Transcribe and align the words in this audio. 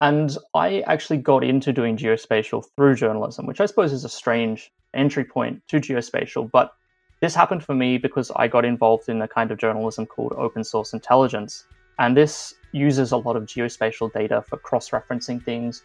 And 0.00 0.38
I 0.54 0.82
actually 0.82 1.16
got 1.16 1.42
into 1.42 1.72
doing 1.72 1.96
geospatial 1.96 2.64
through 2.76 2.94
journalism, 2.94 3.46
which 3.46 3.60
I 3.60 3.66
suppose 3.66 3.92
is 3.92 4.04
a 4.04 4.08
strange 4.08 4.70
entry 4.94 5.24
point 5.24 5.66
to 5.68 5.80
geospatial. 5.80 6.48
But 6.48 6.72
this 7.18 7.34
happened 7.34 7.64
for 7.64 7.74
me 7.74 7.98
because 7.98 8.30
I 8.36 8.46
got 8.46 8.64
involved 8.64 9.08
in 9.08 9.20
a 9.22 9.26
kind 9.26 9.50
of 9.50 9.58
journalism 9.58 10.06
called 10.06 10.34
open 10.36 10.62
source 10.62 10.92
intelligence. 10.92 11.64
And 11.98 12.16
this 12.16 12.54
uses 12.70 13.10
a 13.10 13.16
lot 13.16 13.34
of 13.34 13.46
geospatial 13.46 14.12
data 14.12 14.44
for 14.46 14.56
cross 14.56 14.90
referencing 14.90 15.42
things. 15.42 15.82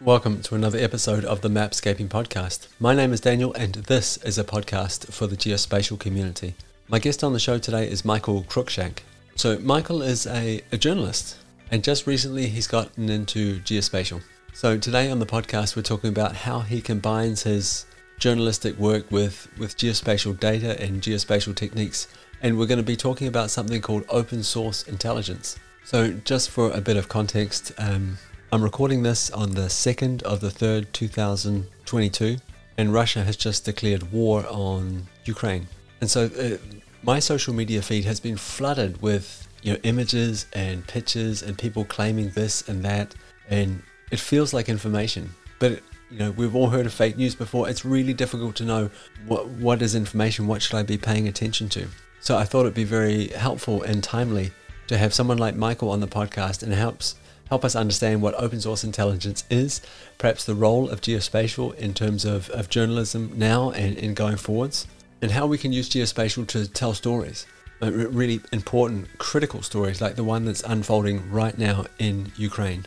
Welcome 0.00 0.42
to 0.42 0.54
another 0.54 0.78
episode 0.78 1.24
of 1.24 1.40
the 1.40 1.48
Mapscaping 1.48 2.06
Podcast. 2.06 2.68
My 2.78 2.94
name 2.94 3.12
is 3.12 3.20
Daniel, 3.20 3.52
and 3.54 3.74
this 3.74 4.16
is 4.18 4.38
a 4.38 4.44
podcast 4.44 5.12
for 5.12 5.26
the 5.26 5.36
geospatial 5.36 5.98
community. 5.98 6.54
My 6.86 7.00
guest 7.00 7.24
on 7.24 7.32
the 7.32 7.40
show 7.40 7.58
today 7.58 7.90
is 7.90 8.04
Michael 8.04 8.44
Cruickshank. 8.44 8.98
So, 9.34 9.58
Michael 9.58 10.02
is 10.02 10.24
a, 10.26 10.60
a 10.70 10.78
journalist 10.78 11.36
and 11.70 11.82
just 11.82 12.06
recently, 12.06 12.46
he's 12.46 12.66
gotten 12.66 13.08
into 13.08 13.60
geospatial. 13.60 14.22
So 14.52 14.78
today 14.78 15.10
on 15.10 15.18
the 15.18 15.26
podcast, 15.26 15.76
we're 15.76 15.82
talking 15.82 16.08
about 16.10 16.34
how 16.34 16.60
he 16.60 16.80
combines 16.80 17.42
his 17.42 17.86
journalistic 18.18 18.78
work 18.78 19.10
with, 19.10 19.48
with 19.58 19.76
geospatial 19.76 20.38
data 20.38 20.80
and 20.80 21.02
geospatial 21.02 21.54
techniques. 21.54 22.08
And 22.42 22.58
we're 22.58 22.66
going 22.66 22.78
to 22.78 22.84
be 22.84 22.96
talking 22.96 23.28
about 23.28 23.50
something 23.50 23.80
called 23.82 24.04
open 24.08 24.42
source 24.42 24.84
intelligence. 24.84 25.58
So 25.84 26.12
just 26.12 26.50
for 26.50 26.70
a 26.70 26.80
bit 26.80 26.96
of 26.96 27.08
context, 27.08 27.72
um, 27.78 28.18
I'm 28.52 28.62
recording 28.62 29.02
this 29.02 29.30
on 29.30 29.50
the 29.50 29.66
2nd 29.68 30.22
of 30.22 30.40
the 30.40 30.48
3rd, 30.48 30.92
2022, 30.92 32.36
and 32.78 32.92
Russia 32.92 33.24
has 33.24 33.36
just 33.36 33.64
declared 33.64 34.12
war 34.12 34.46
on 34.48 35.06
Ukraine. 35.24 35.66
And 36.00 36.10
so 36.10 36.26
uh, 36.26 36.56
my 37.02 37.18
social 37.18 37.54
media 37.54 37.82
feed 37.82 38.04
has 38.04 38.20
been 38.20 38.36
flooded 38.36 39.02
with 39.02 39.45
you 39.66 39.72
know 39.72 39.78
images 39.82 40.46
and 40.52 40.86
pictures 40.86 41.42
and 41.42 41.58
people 41.58 41.84
claiming 41.84 42.30
this 42.30 42.68
and 42.68 42.84
that 42.84 43.16
and 43.50 43.82
it 44.12 44.20
feels 44.20 44.54
like 44.54 44.68
information. 44.68 45.34
But 45.58 45.82
you 46.08 46.20
know 46.20 46.30
we've 46.30 46.54
all 46.54 46.68
heard 46.68 46.86
of 46.86 46.92
fake 46.92 47.16
news 47.16 47.34
before. 47.34 47.68
It's 47.68 47.84
really 47.84 48.14
difficult 48.14 48.54
to 48.56 48.64
know 48.64 48.90
what 49.26 49.48
what 49.48 49.82
is 49.82 49.96
information 49.96 50.46
what 50.46 50.62
should 50.62 50.76
i 50.76 50.84
be 50.84 50.96
paying 50.96 51.26
attention 51.26 51.68
to? 51.70 51.88
So 52.20 52.36
i 52.36 52.44
thought 52.44 52.60
it'd 52.60 52.74
be 52.74 52.84
very 52.84 53.28
helpful 53.28 53.82
and 53.82 54.04
timely 54.04 54.52
to 54.86 54.96
have 54.96 55.12
someone 55.12 55.38
like 55.38 55.56
michael 55.56 55.90
on 55.90 55.98
the 55.98 56.06
podcast 56.06 56.62
and 56.62 56.72
helps 56.72 57.16
help 57.48 57.64
us 57.64 57.74
understand 57.74 58.22
what 58.22 58.34
open 58.34 58.60
source 58.60 58.84
intelligence 58.84 59.44
is 59.50 59.80
perhaps 60.18 60.44
the 60.44 60.54
role 60.54 60.88
of 60.88 61.00
geospatial 61.00 61.74
in 61.76 61.94
terms 61.94 62.24
of, 62.24 62.50
of 62.50 62.68
journalism 62.68 63.32
now 63.36 63.70
and, 63.70 63.96
and 63.98 64.16
going 64.16 64.36
forwards 64.36 64.86
and 65.22 65.30
how 65.30 65.46
we 65.46 65.58
can 65.58 65.72
use 65.72 65.88
geospatial 65.88 66.46
to 66.46 66.66
tell 66.68 66.94
stories 66.94 67.46
really 67.80 68.40
important, 68.52 69.18
critical 69.18 69.62
stories 69.62 70.00
like 70.00 70.16
the 70.16 70.24
one 70.24 70.44
that's 70.44 70.62
unfolding 70.62 71.30
right 71.30 71.56
now 71.58 71.84
in 71.98 72.32
Ukraine. 72.36 72.86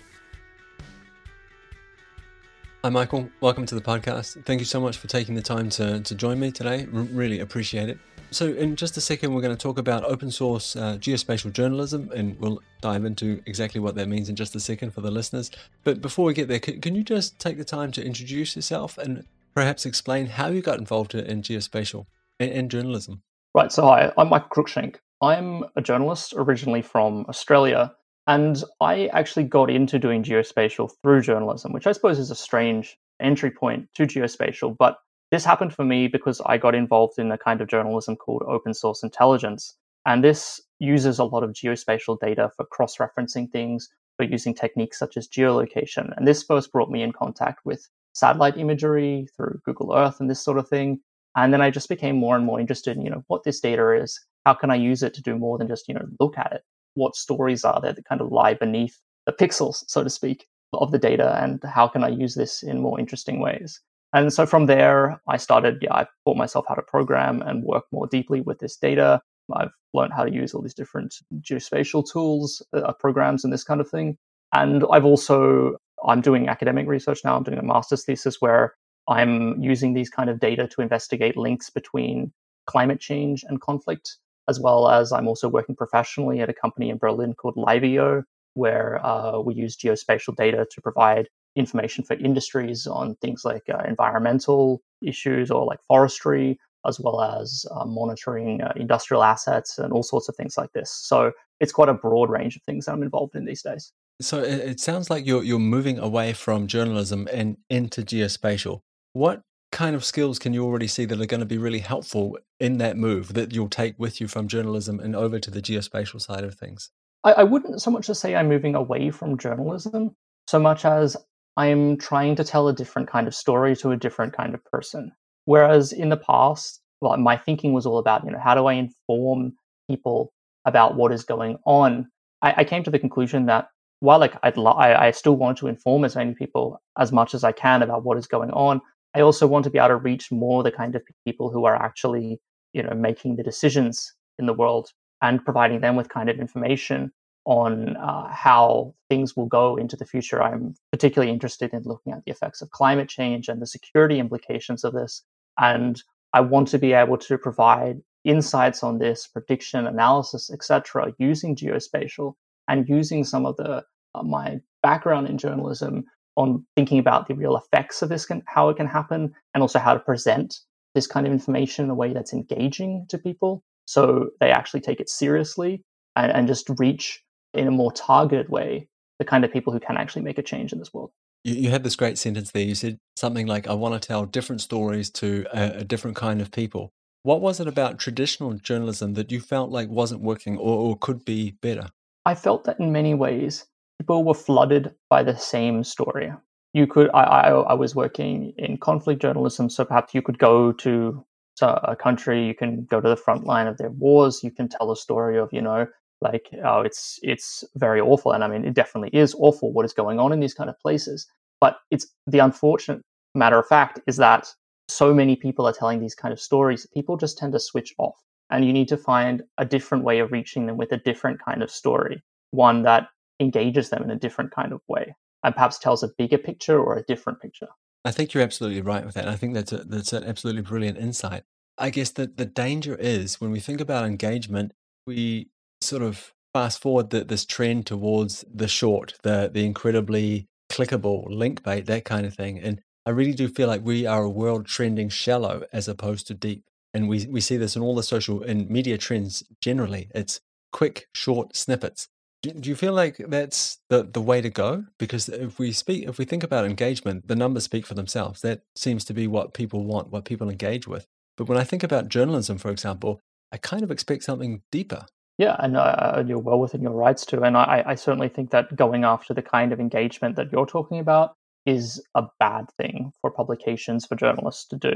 Hi, 2.83 2.89
Michael. 2.89 3.29
Welcome 3.41 3.65
to 3.65 3.75
the 3.75 3.81
podcast. 3.81 4.45
Thank 4.45 4.61
you 4.61 4.65
so 4.65 4.79
much 4.79 4.97
for 4.97 5.07
taking 5.07 5.35
the 5.35 5.41
time 5.41 5.69
to, 5.71 5.99
to 5.99 6.15
join 6.15 6.39
me 6.39 6.49
today. 6.49 6.87
R- 6.93 7.01
really 7.01 7.41
appreciate 7.41 7.89
it. 7.89 7.97
So, 8.31 8.53
in 8.53 8.75
just 8.75 8.95
a 8.95 9.01
second, 9.01 9.33
we're 9.33 9.41
going 9.41 9.55
to 9.55 9.61
talk 9.61 9.77
about 9.77 10.05
open 10.05 10.31
source 10.31 10.75
uh, 10.75 10.97
geospatial 10.97 11.51
journalism, 11.51 12.09
and 12.15 12.39
we'll 12.39 12.61
dive 12.79 13.03
into 13.03 13.41
exactly 13.47 13.81
what 13.81 13.95
that 13.95 14.07
means 14.07 14.29
in 14.29 14.35
just 14.35 14.55
a 14.55 14.59
second 14.59 14.91
for 14.91 15.01
the 15.01 15.11
listeners. 15.11 15.51
But 15.83 15.99
before 15.99 16.25
we 16.25 16.33
get 16.33 16.47
there, 16.47 16.59
can, 16.59 16.79
can 16.79 16.95
you 16.95 17.03
just 17.03 17.37
take 17.37 17.57
the 17.57 17.65
time 17.65 17.91
to 17.93 18.05
introduce 18.05 18.55
yourself 18.55 18.97
and 18.97 19.25
perhaps 19.53 19.85
explain 19.85 20.27
how 20.27 20.47
you 20.47 20.61
got 20.61 20.77
involved 20.77 21.15
in 21.15 21.41
geospatial 21.41 22.05
and, 22.39 22.51
and 22.51 22.71
journalism? 22.71 23.23
Right, 23.55 23.71
so 23.71 23.81
hi, 23.81 24.11
I'm 24.15 24.29
Michael 24.29 24.49
Cruickshank. 24.49 24.97
I'm 25.23 25.63
a 25.75 25.81
journalist 25.81 26.35
originally 26.37 26.83
from 26.83 27.25
Australia, 27.27 27.91
and 28.27 28.63
I 28.79 29.07
actually 29.07 29.45
got 29.45 29.71
into 29.71 29.97
doing 29.97 30.21
geospatial 30.23 30.91
through 31.01 31.21
journalism, 31.21 31.73
which 31.73 31.87
I 31.87 31.93
suppose 31.93 32.19
is 32.19 32.29
a 32.29 32.35
strange 32.35 32.95
entry 33.19 33.49
point 33.49 33.87
to 33.95 34.03
geospatial. 34.03 34.77
But 34.77 34.97
this 35.31 35.45
happened 35.45 35.73
for 35.73 35.83
me 35.83 36.07
because 36.07 36.41
I 36.45 36.59
got 36.59 36.75
involved 36.75 37.17
in 37.17 37.31
a 37.31 37.39
kind 37.39 37.59
of 37.59 37.67
journalism 37.67 38.17
called 38.17 38.43
open 38.47 38.75
source 38.75 39.01
intelligence. 39.01 39.75
And 40.05 40.23
this 40.23 40.61
uses 40.77 41.17
a 41.17 41.23
lot 41.25 41.43
of 41.43 41.53
geospatial 41.53 42.19
data 42.19 42.51
for 42.55 42.65
cross 42.65 42.97
referencing 42.97 43.49
things, 43.49 43.89
for 44.17 44.25
using 44.25 44.53
techniques 44.53 44.99
such 44.99 45.17
as 45.17 45.27
geolocation. 45.27 46.15
And 46.15 46.27
this 46.27 46.43
first 46.43 46.71
brought 46.71 46.91
me 46.91 47.01
in 47.01 47.13
contact 47.13 47.65
with 47.65 47.89
satellite 48.13 48.57
imagery 48.57 49.27
through 49.35 49.59
Google 49.65 49.95
Earth 49.95 50.19
and 50.19 50.29
this 50.29 50.43
sort 50.43 50.59
of 50.59 50.69
thing. 50.69 50.99
And 51.35 51.53
then 51.53 51.61
I 51.61 51.69
just 51.69 51.89
became 51.89 52.15
more 52.15 52.35
and 52.35 52.45
more 52.45 52.59
interested 52.59 52.97
in, 52.97 53.03
you 53.03 53.11
know, 53.11 53.23
what 53.27 53.43
this 53.43 53.59
data 53.59 53.91
is. 53.91 54.19
How 54.45 54.53
can 54.53 54.71
I 54.71 54.75
use 54.75 55.03
it 55.03 55.13
to 55.15 55.21
do 55.21 55.37
more 55.37 55.57
than 55.57 55.67
just, 55.67 55.87
you 55.87 55.93
know, 55.93 56.05
look 56.19 56.37
at 56.37 56.51
it? 56.53 56.63
What 56.95 57.15
stories 57.15 57.63
are 57.63 57.79
there 57.79 57.93
that 57.93 58.05
kind 58.05 58.21
of 58.21 58.31
lie 58.31 58.55
beneath 58.55 58.99
the 59.25 59.31
pixels, 59.31 59.83
so 59.87 60.03
to 60.03 60.09
speak, 60.09 60.47
of 60.73 60.91
the 60.91 60.97
data? 60.97 61.39
And 61.41 61.61
how 61.63 61.87
can 61.87 62.03
I 62.03 62.09
use 62.09 62.35
this 62.35 62.63
in 62.63 62.81
more 62.81 62.99
interesting 62.99 63.39
ways? 63.39 63.79
And 64.11 64.33
so 64.33 64.45
from 64.45 64.65
there, 64.65 65.21
I 65.27 65.37
started, 65.37 65.79
yeah, 65.81 65.93
I 65.93 66.07
taught 66.25 66.37
myself 66.37 66.65
how 66.67 66.73
to 66.73 66.81
program 66.81 67.43
and 67.43 67.63
work 67.63 67.85
more 67.91 68.07
deeply 68.07 68.41
with 68.41 68.59
this 68.59 68.75
data. 68.75 69.21
I've 69.55 69.71
learned 69.93 70.13
how 70.13 70.23
to 70.23 70.33
use 70.33 70.53
all 70.53 70.61
these 70.61 70.73
different 70.73 71.15
geospatial 71.41 72.09
tools, 72.11 72.65
uh, 72.73 72.93
programs, 72.93 73.43
and 73.43 73.53
this 73.53 73.63
kind 73.63 73.81
of 73.81 73.89
thing. 73.89 74.17
And 74.53 74.83
I've 74.91 75.05
also, 75.05 75.77
I'm 76.07 76.21
doing 76.21 76.49
academic 76.49 76.87
research 76.87 77.21
now. 77.23 77.35
I'm 77.35 77.43
doing 77.43 77.59
a 77.59 77.63
master's 77.63 78.03
thesis 78.03 78.37
where 78.39 78.73
I'm 79.09 79.61
using 79.61 79.93
these 79.93 80.09
kind 80.09 80.29
of 80.29 80.39
data 80.39 80.67
to 80.67 80.81
investigate 80.81 81.35
links 81.35 81.69
between 81.69 82.31
climate 82.67 82.99
change 82.99 83.43
and 83.47 83.59
conflict, 83.59 84.17
as 84.47 84.59
well 84.59 84.89
as 84.89 85.11
I'm 85.11 85.27
also 85.27 85.49
working 85.49 85.75
professionally 85.75 86.41
at 86.41 86.49
a 86.49 86.53
company 86.53 86.89
in 86.89 86.97
Berlin 86.97 87.33
called 87.33 87.55
LiveEO, 87.55 88.23
where 88.53 89.03
uh, 89.05 89.39
we 89.39 89.55
use 89.55 89.75
geospatial 89.75 90.35
data 90.35 90.67
to 90.69 90.81
provide 90.81 91.27
information 91.55 92.03
for 92.03 92.13
industries 92.15 92.85
on 92.85 93.15
things 93.15 93.43
like 93.43 93.63
uh, 93.73 93.81
environmental 93.87 94.81
issues 95.01 95.49
or 95.49 95.65
like 95.65 95.79
forestry, 95.87 96.59
as 96.85 96.99
well 96.99 97.21
as 97.21 97.65
uh, 97.71 97.85
monitoring 97.85 98.61
uh, 98.61 98.71
industrial 98.75 99.23
assets 99.23 99.79
and 99.79 99.91
all 99.91 100.03
sorts 100.03 100.29
of 100.29 100.35
things 100.35 100.55
like 100.57 100.71
this. 100.73 100.91
So 100.91 101.31
it's 101.59 101.71
quite 101.71 101.89
a 101.89 101.93
broad 101.93 102.29
range 102.29 102.55
of 102.55 102.61
things 102.63 102.85
that 102.85 102.93
I'm 102.93 103.03
involved 103.03 103.35
in 103.35 103.45
these 103.45 103.63
days. 103.63 103.91
So 104.21 104.39
it, 104.41 104.79
sounds 104.81 105.09
like 105.09 105.25
you're 105.25 105.43
you're 105.43 105.59
moving 105.59 105.97
away 105.97 106.33
from 106.33 106.67
journalism 106.67 107.27
and 107.31 107.57
into 107.69 108.01
geospatial. 108.01 108.81
What 109.13 109.41
kind 109.71 109.95
of 109.95 110.05
skills 110.05 110.39
can 110.39 110.53
you 110.53 110.63
already 110.63 110.87
see 110.87 111.05
that 111.05 111.19
are 111.19 111.25
going 111.25 111.39
to 111.39 111.45
be 111.45 111.57
really 111.57 111.79
helpful 111.79 112.37
in 112.59 112.77
that 112.77 112.97
move 112.97 113.33
that 113.33 113.53
you'll 113.53 113.69
take 113.69 113.97
with 113.97 114.19
you 114.21 114.27
from 114.27 114.47
journalism 114.47 114.99
and 114.99 115.15
over 115.15 115.39
to 115.39 115.51
the 115.51 115.61
geospatial 115.61 116.21
side 116.21 116.43
of 116.43 116.55
things? 116.55 116.91
I, 117.23 117.33
I 117.33 117.43
wouldn't 117.43 117.81
so 117.81 117.91
much 117.91 118.09
as 118.09 118.19
say 118.19 118.35
I'm 118.35 118.47
moving 118.47 118.75
away 118.75 119.11
from 119.11 119.37
journalism, 119.37 120.15
so 120.47 120.59
much 120.59 120.85
as 120.85 121.17
I'm 121.57 121.97
trying 121.97 122.35
to 122.35 122.43
tell 122.43 122.67
a 122.67 122.73
different 122.73 123.09
kind 123.09 123.27
of 123.27 123.35
story 123.35 123.75
to 123.77 123.91
a 123.91 123.97
different 123.97 124.33
kind 124.33 124.53
of 124.53 124.63
person. 124.65 125.11
Whereas 125.45 125.91
in 125.91 126.09
the 126.09 126.17
past, 126.17 126.79
well, 127.01 127.17
my 127.17 127.35
thinking 127.35 127.73
was 127.73 127.85
all 127.85 127.97
about, 127.97 128.23
you 128.23 128.31
know, 128.31 128.39
how 128.39 128.55
do 128.55 128.67
I 128.67 128.73
inform 128.73 129.53
people 129.89 130.31
about 130.65 130.95
what 130.95 131.11
is 131.11 131.23
going 131.23 131.57
on? 131.65 132.09
I, 132.41 132.53
I 132.57 132.63
came 132.63 132.83
to 132.83 132.91
the 132.91 132.99
conclusion 132.99 133.47
that 133.47 133.69
while 134.01 134.19
like 134.19 134.35
I'd 134.43 134.57
li- 134.57 134.65
I, 134.77 135.07
I 135.07 135.11
still 135.11 135.35
want 135.35 135.57
to 135.57 135.67
inform 135.67 136.05
as 136.05 136.15
many 136.15 136.33
people 136.33 136.81
as 136.97 137.11
much 137.11 137.33
as 137.33 137.43
I 137.43 137.51
can 137.51 137.81
about 137.81 138.03
what 138.03 138.17
is 138.17 138.27
going 138.27 138.51
on, 138.51 138.81
I 139.15 139.21
also 139.21 139.47
want 139.47 139.63
to 139.65 139.69
be 139.69 139.79
able 139.79 139.89
to 139.89 139.95
reach 139.95 140.31
more 140.31 140.63
the 140.63 140.71
kind 140.71 140.95
of 140.95 141.01
people 141.25 141.49
who 141.49 141.65
are 141.65 141.75
actually, 141.75 142.39
you 142.73 142.83
know, 142.83 142.93
making 142.93 143.35
the 143.35 143.43
decisions 143.43 144.13
in 144.37 144.45
the 144.45 144.53
world 144.53 144.91
and 145.21 145.43
providing 145.43 145.81
them 145.81 145.95
with 145.95 146.09
kind 146.09 146.29
of 146.29 146.39
information 146.39 147.11
on 147.45 147.97
uh, 147.97 148.27
how 148.31 148.93
things 149.09 149.35
will 149.35 149.47
go 149.47 149.75
into 149.75 149.95
the 149.95 150.05
future. 150.05 150.41
I'm 150.41 150.75
particularly 150.91 151.31
interested 151.31 151.73
in 151.73 151.81
looking 151.83 152.13
at 152.13 152.23
the 152.25 152.31
effects 152.31 152.61
of 152.61 152.69
climate 152.69 153.09
change 153.09 153.47
and 153.47 153.61
the 153.61 153.65
security 153.65 154.19
implications 154.19 154.83
of 154.83 154.93
this. 154.93 155.23
And 155.57 156.01
I 156.33 156.41
want 156.41 156.67
to 156.69 156.77
be 156.77 156.93
able 156.93 157.17
to 157.17 157.37
provide 157.37 158.01
insights 158.23 158.83
on 158.83 158.99
this, 158.99 159.27
prediction, 159.27 159.87
analysis, 159.87 160.51
etc., 160.51 161.13
using 161.17 161.55
geospatial 161.55 162.33
and 162.67 162.87
using 162.87 163.23
some 163.23 163.45
of 163.45 163.57
the 163.57 163.83
uh, 164.15 164.23
my 164.23 164.59
background 164.81 165.27
in 165.27 165.37
journalism 165.37 166.03
on 166.39 166.65
thinking 166.75 166.97
about 166.97 167.27
the 167.27 167.35
real 167.35 167.55
effects 167.55 168.01
of 168.01 168.09
this, 168.09 168.25
can, 168.25 168.41
how 168.47 168.69
it 168.69 168.77
can 168.77 168.87
happen, 168.87 169.33
and 169.53 169.61
also 169.61 169.77
how 169.77 169.93
to 169.93 169.99
present 169.99 170.55
this 170.95 171.05
kind 171.05 171.27
of 171.27 171.33
information 171.33 171.85
in 171.85 171.91
a 171.91 171.95
way 171.95 172.13
that's 172.13 172.33
engaging 172.33 173.05
to 173.09 173.17
people 173.17 173.63
so 173.89 174.29
they 174.39 174.51
actually 174.51 174.81
take 174.81 174.99
it 174.99 175.09
seriously 175.09 175.83
and, 176.15 176.31
and 176.31 176.47
just 176.47 176.69
reach 176.77 177.23
in 177.55 177.67
a 177.67 177.71
more 177.71 177.91
targeted 177.91 178.47
way 178.47 178.87
the 179.17 179.25
kind 179.25 179.43
of 179.43 179.51
people 179.51 179.73
who 179.73 179.79
can 179.79 179.97
actually 179.97 180.21
make 180.21 180.37
a 180.37 180.43
change 180.43 180.71
in 180.71 180.77
this 180.77 180.93
world. 180.93 181.09
You, 181.43 181.55
you 181.55 181.69
had 181.71 181.83
this 181.83 181.95
great 181.95 182.19
sentence 182.19 182.51
there. 182.51 182.61
You 182.61 182.75
said 182.75 182.99
something 183.15 183.47
like, 183.47 183.67
I 183.67 183.73
want 183.73 183.99
to 183.99 184.07
tell 184.07 184.25
different 184.25 184.61
stories 184.61 185.09
to 185.13 185.47
a, 185.51 185.79
a 185.79 185.83
different 185.83 186.17
kind 186.17 186.39
of 186.39 186.51
people. 186.51 186.91
What 187.23 187.41
was 187.41 187.59
it 187.59 187.67
about 187.67 187.97
traditional 187.97 188.53
journalism 188.53 189.15
that 189.15 189.31
you 189.31 189.41
felt 189.41 189.71
like 189.71 189.89
wasn't 189.89 190.21
working 190.21 190.55
or, 190.55 190.77
or 190.77 190.95
could 190.95 191.25
be 191.25 191.57
better? 191.59 191.89
I 192.25 192.35
felt 192.35 192.65
that 192.65 192.79
in 192.79 192.91
many 192.91 193.15
ways, 193.15 193.65
people 193.99 194.23
were 194.23 194.33
flooded 194.33 194.93
by 195.09 195.23
the 195.23 195.35
same 195.37 195.83
story. 195.83 196.31
You 196.73 196.87
could, 196.87 197.09
I, 197.13 197.23
I, 197.23 197.49
I 197.49 197.73
was 197.73 197.95
working 197.95 198.53
in 198.57 198.77
conflict 198.77 199.21
journalism, 199.21 199.69
so 199.69 199.85
perhaps 199.85 200.13
you 200.13 200.21
could 200.21 200.37
go 200.37 200.71
to 200.73 201.25
a 201.61 201.95
country, 201.95 202.45
you 202.45 202.55
can 202.55 202.85
go 202.85 203.01
to 203.01 203.09
the 203.09 203.17
front 203.17 203.45
line 203.45 203.67
of 203.67 203.77
their 203.77 203.89
wars, 203.89 204.43
you 204.43 204.51
can 204.51 204.69
tell 204.69 204.91
a 204.91 204.95
story 204.95 205.37
of, 205.37 205.49
you 205.51 205.61
know, 205.61 205.87
like 206.21 206.49
oh 206.63 206.81
it's 206.81 207.19
it's 207.23 207.63
very 207.75 208.01
awful 208.01 208.31
and 208.31 208.43
i 208.43 208.47
mean 208.47 208.65
it 208.65 208.73
definitely 208.73 209.09
is 209.17 209.35
awful 209.39 209.71
what 209.71 209.85
is 209.85 209.93
going 209.93 210.19
on 210.19 210.33
in 210.33 210.39
these 210.39 210.53
kind 210.53 210.69
of 210.69 210.79
places 210.79 211.27
but 211.61 211.77
it's 211.91 212.07
the 212.27 212.39
unfortunate 212.39 213.01
matter 213.35 213.57
of 213.57 213.67
fact 213.67 213.99
is 214.07 214.17
that 214.17 214.47
so 214.87 215.13
many 215.13 215.35
people 215.35 215.67
are 215.67 215.73
telling 215.73 215.99
these 215.99 216.15
kind 216.15 216.33
of 216.33 216.39
stories 216.39 216.87
people 216.93 217.15
just 217.15 217.37
tend 217.37 217.53
to 217.53 217.59
switch 217.59 217.93
off 217.97 218.15
and 218.49 218.65
you 218.65 218.73
need 218.73 218.87
to 218.87 218.97
find 218.97 219.43
a 219.57 219.65
different 219.65 220.03
way 220.03 220.19
of 220.19 220.31
reaching 220.31 220.65
them 220.65 220.77
with 220.77 220.91
a 220.91 220.97
different 220.97 221.39
kind 221.43 221.63
of 221.63 221.71
story 221.71 222.21
one 222.51 222.83
that 222.83 223.07
engages 223.39 223.89
them 223.89 224.03
in 224.03 224.11
a 224.11 224.15
different 224.15 224.51
kind 224.51 224.73
of 224.73 224.81
way 224.87 225.15
and 225.43 225.55
perhaps 225.55 225.79
tells 225.79 226.03
a 226.03 226.09
bigger 226.17 226.37
picture 226.37 226.79
or 226.79 226.97
a 226.97 227.03
different 227.03 227.41
picture 227.41 227.67
i 228.05 228.11
think 228.11 228.33
you're 228.33 228.43
absolutely 228.43 228.81
right 228.81 229.05
with 229.05 229.15
that 229.15 229.27
i 229.27 229.35
think 229.35 229.53
that's 229.53 229.71
a, 229.71 229.77
that's 229.77 230.13
an 230.13 230.23
absolutely 230.23 230.61
brilliant 230.61 230.97
insight 230.97 231.43
i 231.77 231.89
guess 231.89 232.11
that 232.11 232.37
the 232.37 232.45
danger 232.45 232.95
is 232.95 233.39
when 233.39 233.51
we 233.51 233.59
think 233.59 233.79
about 233.79 234.05
engagement 234.05 234.73
we 235.05 235.49
sort 235.81 236.01
of 236.01 236.33
fast 236.53 236.81
forward 236.81 237.09
the, 237.09 237.23
this 237.23 237.45
trend 237.45 237.85
towards 237.85 238.43
the 238.53 238.67
short, 238.67 239.15
the 239.23 239.49
the 239.51 239.65
incredibly 239.65 240.47
clickable 240.71 241.25
link 241.29 241.63
bait, 241.63 241.85
that 241.85 242.05
kind 242.05 242.25
of 242.25 242.33
thing. 242.33 242.59
And 242.59 242.81
I 243.05 243.11
really 243.11 243.33
do 243.33 243.47
feel 243.47 243.67
like 243.67 243.83
we 243.83 244.05
are 244.05 244.23
a 244.23 244.29
world 244.29 244.65
trending 244.65 245.09
shallow 245.09 245.63
as 245.73 245.87
opposed 245.87 246.27
to 246.27 246.33
deep. 246.33 246.65
And 246.93 247.07
we, 247.07 247.25
we 247.27 247.41
see 247.41 247.57
this 247.57 247.75
in 247.75 247.81
all 247.81 247.95
the 247.95 248.03
social 248.03 248.41
and 248.43 248.69
media 248.69 248.97
trends 248.97 249.43
generally. 249.61 250.09
It's 250.13 250.41
quick, 250.71 251.07
short 251.13 251.55
snippets. 251.55 252.07
Do, 252.41 252.69
you 252.69 252.75
feel 252.75 252.93
like 252.93 253.17
that's 253.17 253.79
the, 253.89 254.03
the 254.03 254.21
way 254.21 254.39
to 254.39 254.49
go? 254.49 254.85
Because 254.97 255.27
if 255.27 255.59
we 255.59 255.73
speak, 255.73 256.07
if 256.07 256.17
we 256.17 256.25
think 256.25 256.43
about 256.43 256.65
engagement, 256.65 257.27
the 257.27 257.35
numbers 257.35 257.65
speak 257.65 257.85
for 257.85 257.95
themselves. 257.95 258.41
That 258.41 258.61
seems 258.75 259.03
to 259.05 259.13
be 259.13 259.27
what 259.27 259.53
people 259.53 259.83
want, 259.83 260.09
what 260.09 260.25
people 260.25 260.49
engage 260.49 260.87
with. 260.87 261.05
But 261.37 261.49
when 261.49 261.57
I 261.57 261.63
think 261.63 261.83
about 261.83 262.07
journalism, 262.07 262.57
for 262.57 262.71
example, 262.71 263.19
I 263.51 263.57
kind 263.57 263.83
of 263.83 263.91
expect 263.91 264.23
something 264.23 264.61
deeper. 264.71 265.05
Yeah, 265.37 265.55
and 265.59 265.77
uh, 265.77 266.23
you're 266.27 266.39
well 266.39 266.59
within 266.59 266.81
your 266.81 266.91
rights 266.91 267.25
to. 267.27 267.41
And 267.41 267.55
I, 267.55 267.83
I 267.85 267.95
certainly 267.95 268.27
think 268.27 268.51
that 268.51 268.75
going 268.75 269.05
after 269.05 269.33
the 269.33 269.41
kind 269.41 269.71
of 269.71 269.79
engagement 269.79 270.35
that 270.35 270.51
you're 270.51 270.65
talking 270.65 270.99
about 270.99 271.35
is 271.65 272.03
a 272.15 272.23
bad 272.39 272.65
thing 272.77 273.11
for 273.21 273.31
publications, 273.31 274.05
for 274.05 274.15
journalists 274.15 274.67
to 274.67 274.75
do. 274.75 274.93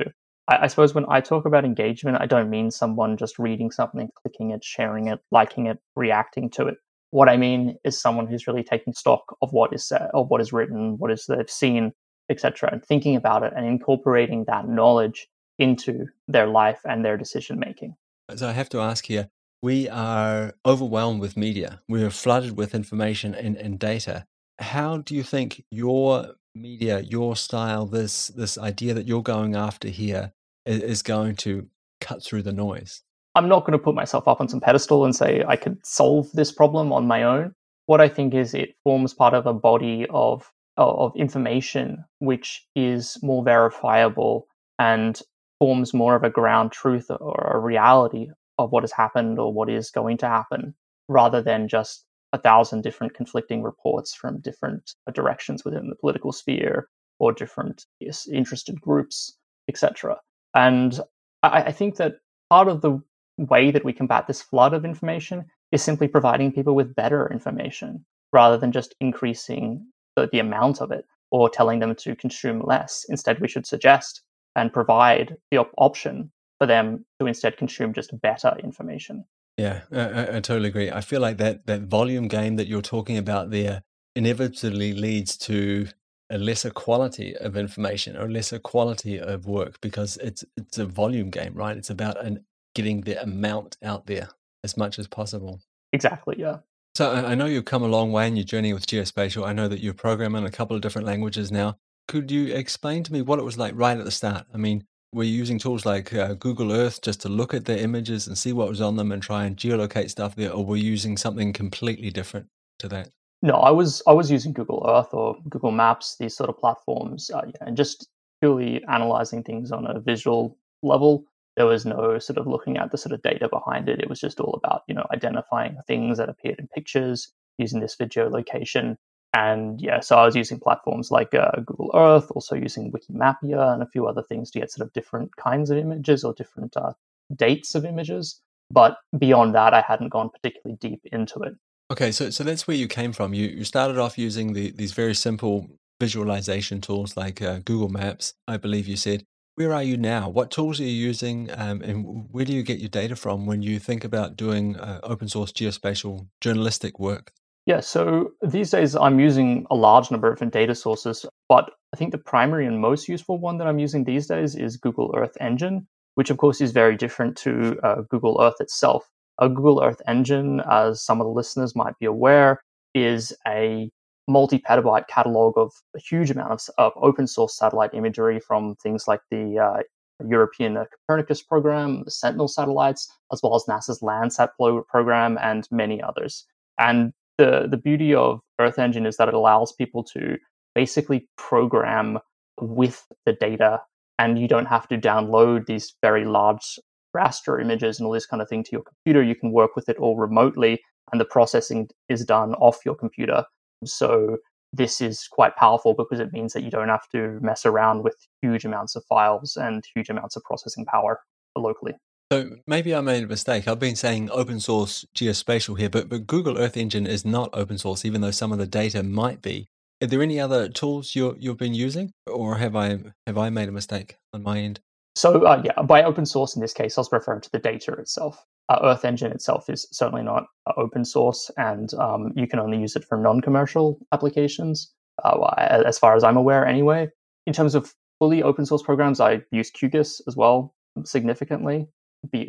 I, 0.50 0.64
I, 0.64 0.68
suppose 0.68 0.94
when 0.94 1.06
I 1.08 1.22
talk 1.22 1.46
about 1.46 1.64
engagement, 1.66 2.18
I 2.20 2.26
don't 2.26 2.50
mean 2.50 2.72
someone 2.72 3.16
just 3.16 3.40
reading 3.40 3.72
something, 3.72 4.10
clicking 4.22 4.52
it, 4.52 4.64
sharing 4.64 5.08
it, 5.08 5.20
liking 5.32 5.68
it, 5.68 5.80
reacting 5.96 6.50
to 6.52 6.68
it. 6.68 6.76
What 7.14 7.30
I 7.30 7.38
mean 7.38 7.78
is 7.84 8.02
someone 8.02 8.26
who's 8.26 8.48
really 8.48 8.64
taking 8.64 8.92
stock 8.92 9.38
of 9.44 9.54
what 9.54 9.72
is 9.72 9.88
said, 9.88 10.10
of 10.16 10.32
what 10.32 10.42
is 10.42 10.52
written, 10.52 10.98
what 10.98 11.12
is 11.12 11.28
they've 11.28 11.48
seen, 11.48 11.94
etc., 12.28 12.70
and 12.72 12.84
thinking 12.84 13.16
about 13.16 13.44
it 13.44 13.54
and 13.56 13.68
incorporating 13.68 14.46
that 14.48 14.68
knowledge 14.68 15.28
into 15.60 16.08
their 16.28 16.48
life 16.48 16.80
and 16.86 17.06
their 17.06 17.16
decision 17.16 17.60
making. 17.60 17.96
So 18.36 18.48
I 18.48 18.54
have 18.54 18.68
to 18.70 18.80
ask 18.80 19.06
here 19.06 19.30
we 19.62 19.88
are 19.90 20.56
overwhelmed 20.66 21.22
with 21.22 21.38
media. 21.38 21.82
We 21.88 22.04
are 22.04 22.10
flooded 22.10 22.58
with 22.58 22.74
information 22.74 23.36
and, 23.36 23.58
and 23.58 23.78
data. 23.78 24.26
How 24.58 24.98
do 24.98 25.14
you 25.14 25.22
think 25.22 25.64
your 25.70 26.34
media, 26.56 27.02
your 27.02 27.36
style, 27.36 27.86
this 27.86 28.30
this 28.30 28.58
idea 28.58 28.96
that 28.96 29.08
you're 29.08 29.22
going 29.22 29.56
after 29.56 29.88
here 29.88 30.34
is, 30.66 30.82
is 30.82 31.02
going 31.04 31.36
to 31.36 31.68
cut 32.02 32.24
through 32.24 32.42
the 32.42 32.52
noise? 32.52 33.04
I'm 33.36 33.50
not 33.50 33.62
going 33.62 33.78
to 33.78 33.84
put 33.84 33.96
myself 33.96 34.28
up 34.28 34.40
on 34.40 34.48
some 34.48 34.60
pedestal 34.62 35.06
and 35.06 35.16
say 35.16 35.44
I 35.48 35.56
could 35.56 35.84
solve 35.86 36.32
this 36.34 36.52
problem 36.52 36.94
on 36.94 37.08
my 37.08 37.24
own. 37.24 37.54
What 37.88 38.02
I 38.02 38.08
think 38.08 38.34
is 38.34 38.54
it 38.54 38.76
forms 38.84 39.14
part 39.14 39.34
of 39.34 39.46
a 39.46 39.54
body 39.54 40.06
of 40.10 40.52
of 40.78 41.16
information 41.16 42.04
which 42.18 42.66
is 42.76 43.18
more 43.22 43.44
verifiable 43.44 44.48
and 44.80 45.22
forms 45.60 45.94
more 45.94 46.16
of 46.16 46.24
a 46.24 46.30
ground 46.32 46.72
truth 46.72 47.12
or 47.12 47.52
a 47.54 47.60
reality 47.60 48.28
of 48.58 48.72
what 48.72 48.84
has 48.84 48.92
happened 48.92 49.38
or 49.38 49.54
what 49.54 49.70
is 49.70 49.92
going 49.92 50.18
to 50.18 50.28
happen 50.28 50.74
rather 51.08 51.42
than 51.42 51.68
just 51.68 52.06
a 52.34 52.40
thousand 52.40 52.82
different 52.82 53.14
conflicting 53.14 53.62
reports 53.62 54.16
from 54.16 54.42
different 54.42 54.94
directions 55.14 55.64
within 55.64 55.90
the 55.90 55.96
political 55.96 56.32
sphere 56.32 56.90
or 57.20 57.32
different 57.32 57.86
interested 58.32 58.82
groups, 58.82 59.38
etc. 59.70 60.18
And 60.56 61.00
I, 61.44 61.64
I 61.64 61.72
think 61.72 61.98
that 61.98 62.16
part 62.50 62.68
of 62.68 62.82
the 62.82 63.00
way 63.38 63.72
that 63.72 63.86
we 63.86 63.94
combat 63.94 64.28
this 64.28 64.42
flood 64.42 64.74
of 64.74 64.86
information 64.86 65.46
is 65.72 65.84
simply 65.84 66.08
providing 66.08 66.52
people 66.52 66.76
with 66.76 66.96
better 66.96 67.32
information 67.32 68.06
rather 68.32 68.58
than 68.58 68.72
just 68.72 68.96
increasing 69.00 69.86
the, 70.16 70.30
the 70.32 70.40
amount 70.40 70.82
of 70.82 70.92
it 70.92 71.06
or 71.32 71.50
telling 71.50 71.80
them 71.80 71.96
to 71.96 72.16
consume 72.16 72.62
less. 72.64 73.06
Instead, 73.10 73.40
we 73.40 73.48
should 73.48 73.66
suggest 73.66 74.22
and 74.56 74.72
provide 74.72 75.36
the 75.50 75.58
op- 75.58 75.74
option 75.78 76.32
for 76.60 76.68
them 76.68 77.06
to 77.20 77.26
instead 77.26 77.58
consume 77.58 77.94
just 77.94 78.20
better 78.22 78.56
information. 78.64 79.26
Yeah, 79.58 79.82
I, 79.92 80.38
I, 80.38 80.40
totally 80.40 80.70
agree. 80.70 80.92
I 80.92 81.02
feel 81.02 81.22
like 81.22 81.38
that 81.38 81.68
that 81.68 81.82
volume 81.82 82.28
game 82.28 82.56
that 82.56 82.68
you're 82.68 82.82
talking 82.82 83.18
about 83.18 83.52
there 83.52 83.84
inevitably 84.16 84.94
leads 84.94 85.38
to 85.38 85.88
a 86.30 86.38
lesser 86.38 86.72
quality 86.72 87.36
of 87.38 87.56
information 87.56 88.18
or 88.18 88.30
lesser 88.30 88.58
quality 88.58 89.20
of 89.20 89.46
work 89.46 89.80
because 89.82 90.18
it's 90.18 90.44
it's 90.58 90.80
a 90.80 90.86
volume 90.86 91.30
game, 91.30 91.54
right? 91.54 91.78
It's 91.78 91.92
about 91.92 92.24
an, 92.24 92.46
getting 92.74 93.02
the 93.02 93.22
amount 93.22 93.78
out 93.84 94.06
there 94.06 94.30
as 94.64 94.78
much 94.78 95.00
as 95.00 95.08
possible. 95.08 95.62
Exactly. 95.92 96.36
Yeah. 96.38 96.60
So 96.96 97.12
I 97.12 97.34
know 97.34 97.46
you've 97.46 97.66
come 97.66 97.82
a 97.82 97.88
long 97.88 98.12
way 98.12 98.28
in 98.28 98.36
your 98.36 98.46
journey 98.46 98.72
with 98.72 98.86
geospatial. 98.86 99.48
I 99.48 99.54
know 99.54 99.68
that 99.68 99.80
you're 99.80 99.96
programming 99.96 100.46
a 100.46 100.52
couple 100.52 100.76
of 100.76 100.82
different 100.82 101.08
languages 101.08 101.52
now. 101.52 101.78
Could 102.08 102.30
you 102.30 102.54
explain 102.54 103.04
to 103.04 103.14
me 103.14 103.22
what 103.22 103.40
it 103.40 103.46
was 103.46 103.58
like 103.58 103.74
right 103.76 103.98
at 103.98 104.06
the 104.06 104.12
start? 104.12 104.46
I 104.54 104.58
mean, 104.58 104.84
were 105.14 105.24
you 105.24 105.32
using 105.32 105.58
tools 105.58 105.86
like 105.86 106.14
uh, 106.14 106.34
Google 106.34 106.72
Earth 106.72 107.02
just 107.02 107.22
to 107.22 107.30
look 107.30 107.54
at 107.54 107.66
the 107.66 107.80
images 107.80 108.28
and 108.28 108.38
see 108.38 108.54
what 108.54 108.68
was 108.68 108.82
on 108.82 108.96
them 108.96 109.12
and 109.12 109.24
try 109.24 109.46
and 109.46 109.58
geolocate 109.58 110.10
stuff 110.10 110.36
there, 110.36 110.52
or 110.52 110.66
were 110.66 110.78
you 110.78 110.90
using 110.90 111.18
something 111.18 111.54
completely 111.54 112.10
different 112.10 112.48
to 112.80 112.88
that? 112.90 113.10
No, 113.42 113.56
I 113.56 113.72
was 113.72 114.02
I 114.08 114.14
was 114.14 114.32
using 114.32 114.54
Google 114.54 114.86
Earth 114.88 115.14
or 115.14 115.36
Google 115.50 115.72
Maps, 115.72 116.16
these 116.20 116.36
sort 116.36 116.50
of 116.50 116.58
platforms, 116.58 117.30
uh, 117.32 117.42
yeah, 117.46 117.68
and 117.68 117.78
just 117.78 118.08
purely 118.42 118.84
analyzing 118.88 119.44
things 119.44 119.72
on 119.72 119.86
a 119.86 120.00
visual 120.00 120.58
level. 120.82 121.26
There 121.56 121.66
was 121.66 121.86
no 121.86 122.18
sort 122.20 122.38
of 122.38 122.48
looking 122.48 122.78
at 122.78 122.92
the 122.92 122.98
sort 122.98 123.14
of 123.14 123.22
data 123.22 123.48
behind 123.48 123.90
it. 123.90 124.00
It 124.00 124.10
was 124.10 124.20
just 124.20 124.40
all 124.40 124.60
about 124.64 124.84
you 124.88 124.96
know 124.96 125.06
identifying 125.12 125.78
things 125.88 126.18
that 126.18 126.30
appeared 126.30 126.60
in 126.60 126.68
pictures, 126.68 127.32
using 127.58 127.80
this 127.80 127.96
geolocation. 127.96 128.98
and 129.34 129.82
yeah, 129.82 130.00
so 130.00 130.18
I 130.18 130.26
was 130.26 130.36
using 130.36 130.60
platforms 130.60 131.12
like 131.12 131.34
uh, 131.34 131.52
Google 131.66 131.92
Earth, 131.96 132.30
also 132.32 132.56
using 132.56 132.92
Wikimapia 132.92 133.74
and 133.74 133.82
a 133.82 133.88
few 133.88 134.08
other 134.08 134.24
things 134.24 134.52
to 134.52 134.60
get 134.60 134.72
sort 134.72 134.86
of 134.86 134.94
different 134.94 135.36
kinds 135.38 135.70
of 135.70 135.78
images 135.78 136.24
or 136.24 136.34
different 136.34 136.76
uh, 136.78 136.94
dates 137.36 137.76
of 137.76 137.86
images. 137.86 138.42
But 138.72 138.98
beyond 139.18 139.54
that, 139.56 139.74
I 139.74 139.82
hadn't 139.82 140.10
gone 140.10 140.30
particularly 140.30 140.78
deep 140.80 141.02
into 141.12 141.40
it. 141.42 141.54
Okay, 141.92 142.12
so 142.12 142.30
so 142.30 142.44
that's 142.44 142.68
where 142.68 142.78
you 142.78 142.88
came 142.88 143.14
from. 143.14 143.34
You 143.34 143.48
you 143.48 143.64
started 143.64 143.98
off 143.98 144.18
using 144.18 144.54
the, 144.54 144.72
these 144.72 144.94
very 144.94 145.14
simple 145.14 145.68
visualization 146.00 146.82
tools 146.82 147.16
like 147.16 147.42
uh, 147.42 147.60
Google 147.60 147.90
Maps. 147.90 148.34
I 148.48 148.58
believe 148.58 148.88
you 148.88 148.98
said. 148.98 149.26
Where 149.56 149.74
are 149.74 149.84
you 149.84 149.98
now? 149.98 150.30
What 150.30 150.50
tools 150.50 150.80
are 150.80 150.84
you 150.84 150.90
using, 150.90 151.52
um, 151.52 151.82
and 151.84 152.28
where 152.32 152.44
do 152.44 152.54
you 152.54 152.64
get 152.64 152.80
your 152.80 152.90
data 152.90 153.16
from 153.16 153.46
when 153.46 153.62
you 153.62 153.78
think 153.78 154.04
about 154.04 154.36
doing 154.36 154.76
uh, 154.78 155.00
open 155.04 155.28
source 155.28 155.52
geospatial 155.52 156.28
journalistic 156.42 157.00
work? 157.00 157.32
Yeah, 157.68 157.80
so 157.80 158.32
these 158.42 158.72
days 158.72 158.96
I'm 158.96 159.20
using 159.20 159.68
a 159.70 159.76
large 159.76 160.10
number 160.10 160.28
of 160.28 160.36
different 160.36 160.54
data 160.54 160.74
sources, 160.74 161.26
but 161.48 161.70
I 161.94 161.98
think 161.98 162.12
the 162.12 162.18
primary 162.18 162.66
and 162.66 162.82
most 162.82 163.08
useful 163.08 163.38
one 163.38 163.60
that 163.60 163.68
I'm 163.68 163.80
using 163.80 164.04
these 164.04 164.26
days 164.26 164.56
is 164.56 164.76
Google 164.76 165.14
Earth 165.16 165.38
Engine, 165.40 165.88
which 166.16 166.32
of 166.32 166.38
course 166.38 166.60
is 166.60 166.72
very 166.72 166.98
different 166.98 167.38
to 167.38 167.80
uh, 167.84 168.02
Google 168.10 168.42
Earth 168.42 168.60
itself. 168.60 169.08
A 169.40 169.50
Google 169.50 169.84
Earth 169.84 170.02
Engine, 170.08 170.62
as 170.70 171.06
some 171.06 171.22
of 171.22 171.26
the 171.26 171.32
listeners 171.32 171.76
might 171.76 171.98
be 172.00 172.08
aware, 172.08 172.62
is 172.96 173.34
a 173.48 173.90
multi 174.28 174.60
petabyte 174.60 175.08
catalog 175.08 175.58
of 175.58 175.72
a 175.96 176.00
huge 176.00 176.32
amount 176.32 176.52
of, 176.52 176.62
of, 176.78 176.94
open 176.96 177.28
source 177.28 177.58
satellite 177.58 177.94
imagery 177.94 178.40
from 178.40 178.76
things 178.76 179.08
like 179.08 179.22
the 179.30 179.60
uh, 179.60 179.82
European 180.26 180.76
Copernicus 180.76 181.42
program, 181.42 182.04
the 182.06 182.12
Sentinel 182.12 182.48
satellites, 182.48 183.12
as 183.32 183.42
well 183.44 183.56
as 183.56 183.66
NASA's 183.66 184.02
Landsat 184.02 184.50
program, 184.88 185.38
and 185.42 185.68
many 185.72 186.02
others. 186.02 186.46
And 186.80 187.14
the 187.38 187.68
the 187.70 187.78
beauty 187.78 188.14
of 188.14 188.40
Earth 188.60 188.80
Engine 188.80 189.06
is 189.06 189.18
that 189.18 189.28
it 189.28 189.34
allows 189.34 189.74
people 189.74 190.04
to 190.16 190.38
basically 190.76 191.28
program 191.38 192.20
with 192.62 193.06
the 193.26 193.34
data, 193.34 193.82
and 194.20 194.40
you 194.40 194.48
don't 194.48 194.68
have 194.68 194.88
to 194.90 194.98
download 194.98 195.66
these 195.66 195.94
very 196.02 196.26
large 196.26 196.80
raster 197.16 197.62
images 197.62 198.00
and 198.00 198.08
all 198.08 198.14
this 198.14 198.26
kind 198.26 198.42
of 198.42 198.50
thing 198.50 198.64
to 198.64 198.72
your 198.72 198.84
computer. 198.84 199.24
You 199.24 199.36
can 199.36 199.52
work 199.52 199.76
with 199.76 199.90
it 199.90 199.98
all 199.98 200.18
remotely, 200.18 200.82
and 201.12 201.20
the 201.20 201.26
processing 201.26 201.90
is 202.10 202.26
done 202.26 202.54
off 202.56 202.80
your 202.86 202.96
computer. 202.96 203.44
So 203.86 204.38
this 204.72 205.02
is 205.02 205.28
quite 205.28 205.56
powerful 205.56 205.94
because 205.94 206.20
it 206.20 206.34
means 206.34 206.54
that 206.54 206.64
you 206.64 206.72
don't 206.72 206.90
have 206.90 207.08
to 207.10 207.40
mess 207.42 207.66
around 207.66 208.04
with 208.04 208.16
huge 208.42 208.66
amounts 208.66 208.96
of 208.96 209.04
files 209.06 209.56
and 209.56 209.84
huge 209.94 210.10
amounts 210.10 210.36
of 210.36 210.44
processing 210.44 210.86
power 210.86 211.22
locally. 211.56 211.94
So 212.32 212.50
maybe 212.66 212.96
I 212.96 213.02
made 213.02 213.24
a 213.24 213.28
mistake. 213.28 213.68
I've 213.68 213.80
been 213.80 213.96
saying 213.96 214.32
open 214.32 214.60
source 214.60 215.06
geospatial 215.16 215.78
here, 215.78 215.90
but, 215.90 216.10
but 216.10 216.26
Google 216.26 216.58
Earth 216.58 216.76
Engine 216.76 217.06
is 217.06 217.24
not 217.24 217.50
open 217.54 217.78
source, 217.78 218.06
even 218.06 218.22
though 218.22 218.32
some 218.32 218.52
of 218.52 218.58
the 218.58 218.66
data 218.66 219.04
might 219.04 219.42
be. 219.44 219.68
Are 220.02 220.08
there 220.08 220.24
any 220.24 220.40
other 220.40 220.68
tools 220.68 221.16
you 221.16 221.38
you've 221.40 221.58
been 221.58 221.76
using, 221.76 222.12
or 222.26 222.58
have 222.58 222.76
I 222.76 222.98
have 223.28 223.38
I 223.38 223.50
made 223.52 223.70
a 223.70 223.72
mistake 223.72 224.18
on 224.34 224.42
my 224.44 224.60
end? 224.60 224.80
So 225.16 225.46
uh, 225.46 225.62
yeah, 225.64 225.82
by 225.84 226.04
open 226.04 226.26
source 226.26 226.56
in 226.56 226.62
this 226.62 226.74
case, 226.74 226.98
I 226.98 227.02
was 227.02 227.12
referring 227.12 227.42
to 227.42 227.52
the 227.52 227.60
data 227.60 227.94
itself. 227.94 228.44
Uh, 228.70 228.80
Earth 228.84 229.06
Engine 229.06 229.32
itself 229.32 229.70
is 229.70 229.88
certainly 229.92 230.24
not 230.24 230.46
uh, 230.68 230.74
open 230.78 231.06
source, 231.06 231.52
and 231.58 231.94
um, 231.96 232.32
you 232.36 232.48
can 232.48 232.60
only 232.60 232.80
use 232.80 232.96
it 232.96 233.04
for 233.06 233.18
non-commercial 233.18 234.00
applications, 234.12 234.92
uh, 235.24 235.38
as 235.58 236.00
far 236.00 236.16
as 236.16 236.24
I'm 236.24 236.38
aware. 236.38 236.66
Anyway, 236.66 237.10
in 237.46 237.54
terms 237.54 237.76
of 237.76 237.94
fully 238.20 238.42
open 238.42 238.66
source 238.66 238.82
programs, 238.82 239.20
I 239.20 239.42
use 239.52 239.72
QGIS 239.72 240.22
as 240.28 240.36
well 240.36 240.74
significantly. 241.04 241.88